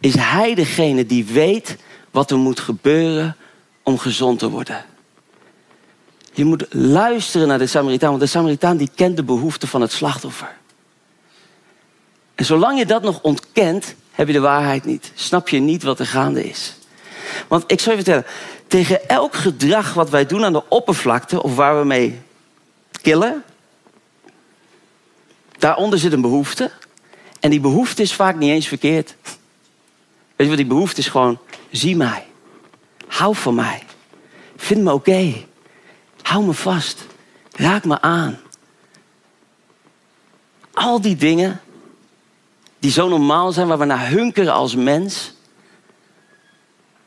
is 0.00 0.14
hij 0.14 0.54
degene 0.54 1.06
die 1.06 1.24
weet 1.24 1.76
wat 2.10 2.30
er 2.30 2.36
moet 2.36 2.60
gebeuren 2.60 3.36
om 3.82 3.98
gezond 3.98 4.38
te 4.38 4.50
worden. 4.50 4.84
Je 6.32 6.44
moet 6.44 6.66
luisteren 6.70 7.48
naar 7.48 7.58
de 7.58 7.66
Samaritaan, 7.66 8.08
want 8.08 8.20
de 8.20 8.26
Samaritaan 8.26 8.76
die 8.76 8.90
kent 8.94 9.16
de 9.16 9.24
behoeften 9.24 9.68
van 9.68 9.80
het 9.80 9.92
slachtoffer. 9.92 10.56
En 12.34 12.44
zolang 12.44 12.78
je 12.78 12.86
dat 12.86 13.02
nog 13.02 13.20
ontkent, 13.22 13.94
heb 14.10 14.26
je 14.26 14.32
de 14.32 14.40
waarheid 14.40 14.84
niet. 14.84 15.12
Snap 15.14 15.48
je 15.48 15.58
niet 15.58 15.82
wat 15.82 15.98
er 15.98 16.06
gaande 16.06 16.48
is. 16.48 16.74
Want 17.48 17.64
ik 17.66 17.80
zal 17.80 17.92
je 17.92 17.98
vertellen, 17.98 18.26
tegen 18.74 19.08
elk 19.08 19.34
gedrag 19.34 19.94
wat 19.94 20.10
wij 20.10 20.26
doen 20.26 20.44
aan 20.44 20.52
de 20.52 20.68
oppervlakte, 20.68 21.42
of 21.42 21.56
waar 21.56 21.78
we 21.78 21.84
mee 21.84 22.20
killen. 23.02 23.44
Daaronder 25.58 25.98
zit 25.98 26.12
een 26.12 26.20
behoefte. 26.20 26.70
En 27.40 27.50
die 27.50 27.60
behoefte 27.60 28.02
is 28.02 28.14
vaak 28.14 28.36
niet 28.36 28.50
eens 28.50 28.68
verkeerd. 28.68 29.16
Weet 29.22 29.32
je 30.36 30.46
wat 30.46 30.56
die 30.56 30.66
behoefte 30.66 31.00
is? 31.00 31.08
Gewoon, 31.08 31.38
zie 31.70 31.96
mij. 31.96 32.26
Hou 33.06 33.34
van 33.34 33.54
mij. 33.54 33.82
Vind 34.56 34.82
me 34.82 34.92
oké. 34.92 35.34
Hou 36.22 36.44
me 36.44 36.52
vast. 36.52 37.06
Raak 37.52 37.84
me 37.84 38.00
aan. 38.00 38.40
Al 40.72 41.00
die 41.00 41.16
dingen 41.16 41.60
die 42.78 42.90
zo 42.90 43.08
normaal 43.08 43.52
zijn, 43.52 43.66
waar 43.66 43.78
we 43.78 43.84
naar 43.84 44.08
hunkeren 44.08 44.52
als 44.52 44.74
mens. 44.74 45.33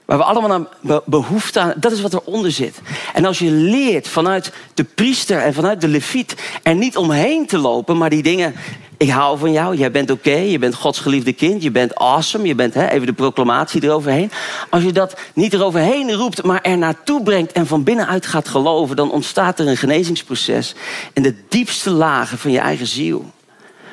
Waar 0.08 0.18
we 0.18 0.24
allemaal 0.24 0.68
naar 0.82 1.02
behoefte 1.06 1.60
aan. 1.60 1.74
Dat 1.78 1.92
is 1.92 2.02
wat 2.02 2.14
eronder 2.14 2.52
zit. 2.52 2.82
En 3.14 3.26
als 3.26 3.40
je 3.40 3.52
leert 3.52 4.08
vanuit 4.08 4.52
de 4.74 4.84
priester 4.84 5.42
en 5.42 5.54
vanuit 5.54 5.82
de 5.82 5.88
leviet 5.88 6.36
er 6.64 6.76
niet 6.76 6.98
omheen 6.98 7.46
te 7.46 7.58
lopen, 7.58 7.98
maar 7.98 8.10
die 8.10 8.24
dingen. 8.24 8.56
Ik 8.98 9.10
hou 9.10 9.38
van 9.38 9.52
jou, 9.52 9.76
jij 9.76 9.92
bent 9.92 10.12
oké, 10.12 10.36
je 10.36 10.60
bent 10.60 10.76
Gods 10.76 11.00
geliefde 11.00 11.34
kind, 11.34 11.64
je 11.64 11.72
bent 11.72 11.96
awesome, 11.96 12.48
je 12.48 12.56
bent 12.56 12.74
hè, 12.74 12.88
even 12.88 13.08
de 13.08 13.14
proclamatie 13.14 13.84
eroverheen. 13.84 14.32
Als 14.70 14.84
je 14.84 14.92
dat 14.92 15.18
niet 15.34 15.54
eroverheen 15.54 16.14
roept, 16.14 16.44
maar 16.44 16.62
er 16.62 16.78
naartoe 16.78 17.24
brengt 17.24 17.52
en 17.52 17.68
van 17.68 17.84
binnenuit 17.84 18.26
gaat 18.26 18.48
geloven, 18.48 18.96
dan 18.96 19.12
ontstaat 19.12 19.60
er 19.60 19.68
een 19.68 19.78
genezingsproces 19.78 20.76
in 21.14 21.24
de 21.24 21.36
diepste 21.50 21.90
lagen 21.90 22.38
van 22.38 22.52
je 22.52 22.60
eigen 22.60 22.88
ziel. 22.88 23.32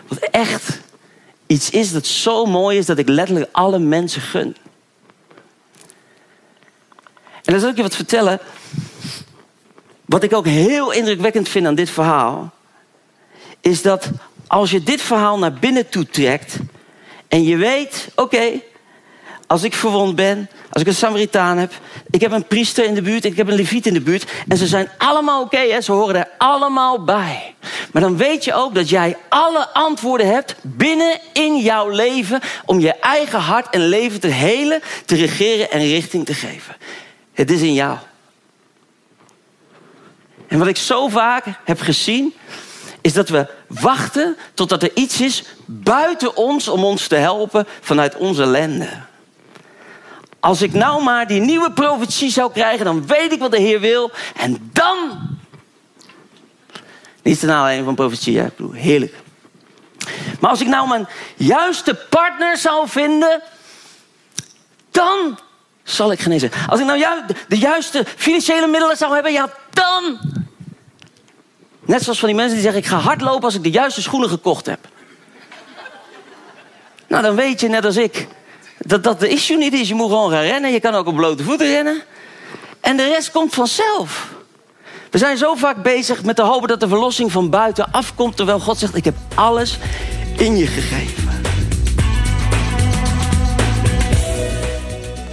Wat 0.08 0.18
echt 0.18 0.80
iets 1.46 1.70
is 1.70 1.92
dat 1.92 2.06
zo 2.06 2.46
mooi 2.46 2.78
is 2.78 2.86
dat 2.86 2.98
ik 2.98 3.08
letterlijk 3.08 3.48
alle 3.52 3.78
mensen 3.78 4.20
gun. 4.20 4.56
En 7.44 7.52
dan 7.52 7.60
zal 7.60 7.70
ik 7.70 7.76
je 7.76 7.82
wat 7.82 7.96
vertellen. 7.96 8.40
Wat 10.04 10.22
ik 10.22 10.34
ook 10.34 10.46
heel 10.46 10.92
indrukwekkend 10.92 11.48
vind 11.48 11.66
aan 11.66 11.74
dit 11.74 11.90
verhaal. 11.90 12.52
Is 13.60 13.82
dat 13.82 14.10
als 14.46 14.70
je 14.70 14.82
dit 14.82 15.02
verhaal 15.02 15.38
naar 15.38 15.52
binnen 15.52 15.88
toe 15.88 16.06
trekt. 16.06 16.56
En 17.28 17.44
je 17.44 17.56
weet, 17.56 18.08
oké, 18.14 18.60
als 19.46 19.62
ik 19.62 19.74
verwond 19.74 20.16
ben, 20.16 20.50
als 20.70 20.82
ik 20.82 20.88
een 20.88 20.94
Samaritaan 20.94 21.58
heb, 21.58 21.72
ik 22.10 22.20
heb 22.20 22.32
een 22.32 22.46
priester 22.46 22.84
in 22.84 22.94
de 22.94 23.02
buurt, 23.02 23.24
ik 23.24 23.36
heb 23.36 23.48
een 23.48 23.54
leviet 23.54 23.86
in 23.86 23.94
de 23.94 24.00
buurt. 24.00 24.30
En 24.48 24.56
ze 24.56 24.66
zijn 24.66 24.88
allemaal 24.98 25.42
oké, 25.42 25.80
ze 25.80 25.92
horen 25.92 26.16
er 26.16 26.28
allemaal 26.38 27.04
bij. 27.04 27.54
Maar 27.92 28.02
dan 28.02 28.16
weet 28.16 28.44
je 28.44 28.54
ook 28.54 28.74
dat 28.74 28.88
jij 28.88 29.16
alle 29.28 29.68
antwoorden 29.68 30.26
hebt 30.26 30.54
binnen 30.62 31.18
in 31.32 31.56
jouw 31.58 31.88
leven 31.88 32.40
om 32.64 32.80
je 32.80 32.92
eigen 32.92 33.40
hart 33.40 33.74
en 33.74 33.88
leven 33.88 34.20
te 34.20 34.26
helen, 34.26 34.82
te 35.04 35.14
regeren 35.14 35.70
en 35.70 35.80
richting 35.80 36.26
te 36.26 36.34
geven. 36.34 36.76
Het 37.34 37.50
is 37.50 37.60
in 37.60 37.74
jou. 37.74 37.98
En 40.46 40.58
wat 40.58 40.68
ik 40.68 40.76
zo 40.76 41.08
vaak 41.08 41.44
heb 41.64 41.80
gezien, 41.80 42.34
is 43.00 43.12
dat 43.12 43.28
we 43.28 43.46
wachten 43.66 44.36
totdat 44.54 44.82
er 44.82 44.90
iets 44.94 45.20
is 45.20 45.44
buiten 45.64 46.36
ons 46.36 46.68
om 46.68 46.84
ons 46.84 47.06
te 47.06 47.14
helpen 47.14 47.66
vanuit 47.80 48.16
onze 48.16 48.42
ellende. 48.42 48.88
Als 50.40 50.62
ik 50.62 50.72
nou 50.72 51.02
maar 51.02 51.26
die 51.26 51.40
nieuwe 51.40 51.72
profetie 51.72 52.30
zou 52.30 52.52
krijgen, 52.52 52.84
dan 52.84 53.06
weet 53.06 53.32
ik 53.32 53.38
wat 53.38 53.50
de 53.50 53.60
Heer 53.60 53.80
wil. 53.80 54.10
En 54.36 54.70
dan. 54.72 54.96
Niet 57.22 57.40
ten 57.40 57.50
aanleiding 57.50 57.84
van 57.84 57.94
profetie, 57.94 58.38
hè? 58.38 58.46
ik 58.46 58.56
bedoel, 58.56 58.72
heerlijk. 58.72 59.14
Maar 60.40 60.50
als 60.50 60.60
ik 60.60 60.66
nou 60.66 60.88
mijn 60.88 61.08
juiste 61.36 61.94
partner 62.10 62.56
zou 62.56 62.88
vinden, 62.88 63.42
dan 64.90 65.38
zal 65.84 66.12
ik 66.12 66.20
genezen. 66.20 66.50
Als 66.68 66.80
ik 66.80 66.86
nou 66.86 66.98
ju 66.98 67.34
de 67.48 67.58
juiste 67.58 68.04
financiële 68.16 68.66
middelen 68.66 68.96
zou 68.96 69.14
hebben, 69.14 69.32
ja, 69.32 69.50
dan. 69.70 70.18
Net 71.80 72.02
zoals 72.02 72.18
van 72.18 72.28
die 72.28 72.36
mensen 72.36 72.54
die 72.54 72.62
zeggen: 72.62 72.82
ik 72.82 72.88
ga 72.88 72.96
hardlopen 72.96 73.44
als 73.44 73.54
ik 73.54 73.62
de 73.62 73.70
juiste 73.70 74.02
schoenen 74.02 74.28
gekocht 74.28 74.66
heb. 74.66 74.78
nou, 77.08 77.22
dan 77.22 77.34
weet 77.34 77.60
je, 77.60 77.68
net 77.68 77.84
als 77.84 77.96
ik, 77.96 78.26
dat 78.78 79.04
dat 79.04 79.20
de 79.20 79.28
issue 79.28 79.56
niet 79.56 79.72
is. 79.72 79.88
Je 79.88 79.94
moet 79.94 80.08
gewoon 80.08 80.30
gaan 80.30 80.42
rennen. 80.42 80.72
Je 80.72 80.80
kan 80.80 80.94
ook 80.94 81.06
op 81.06 81.16
blote 81.16 81.42
voeten 81.42 81.66
rennen. 81.66 82.02
En 82.80 82.96
de 82.96 83.08
rest 83.08 83.30
komt 83.30 83.54
vanzelf. 83.54 84.32
We 85.10 85.18
zijn 85.18 85.36
zo 85.36 85.54
vaak 85.54 85.82
bezig 85.82 86.24
met 86.24 86.36
te 86.36 86.42
hopen 86.42 86.68
dat 86.68 86.80
de 86.80 86.88
verlossing 86.88 87.32
van 87.32 87.50
buiten 87.50 87.92
afkomt, 87.92 88.36
terwijl 88.36 88.60
God 88.60 88.78
zegt: 88.78 88.96
Ik 88.96 89.04
heb 89.04 89.16
alles 89.34 89.78
in 90.36 90.56
je 90.56 90.66
gegeven. 90.66 91.23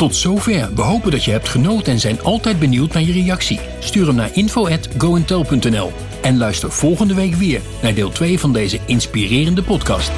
Tot 0.01 0.15
zover. 0.15 0.69
We 0.75 0.81
hopen 0.81 1.11
dat 1.11 1.23
je 1.23 1.31
hebt 1.31 1.49
genoten 1.49 1.93
en 1.93 1.99
zijn 1.99 2.21
altijd 2.21 2.59
benieuwd 2.59 2.93
naar 2.93 3.03
je 3.03 3.11
reactie. 3.11 3.59
Stuur 3.79 4.05
hem 4.05 4.15
naar 4.15 4.29
info@goentel.nl 4.33 5.91
en 6.21 6.37
luister 6.37 6.71
volgende 6.71 7.13
week 7.13 7.33
weer 7.33 7.61
naar 7.81 7.93
deel 7.93 8.09
2 8.09 8.39
van 8.39 8.53
deze 8.53 8.79
inspirerende 8.85 9.63
podcast. 9.63 10.11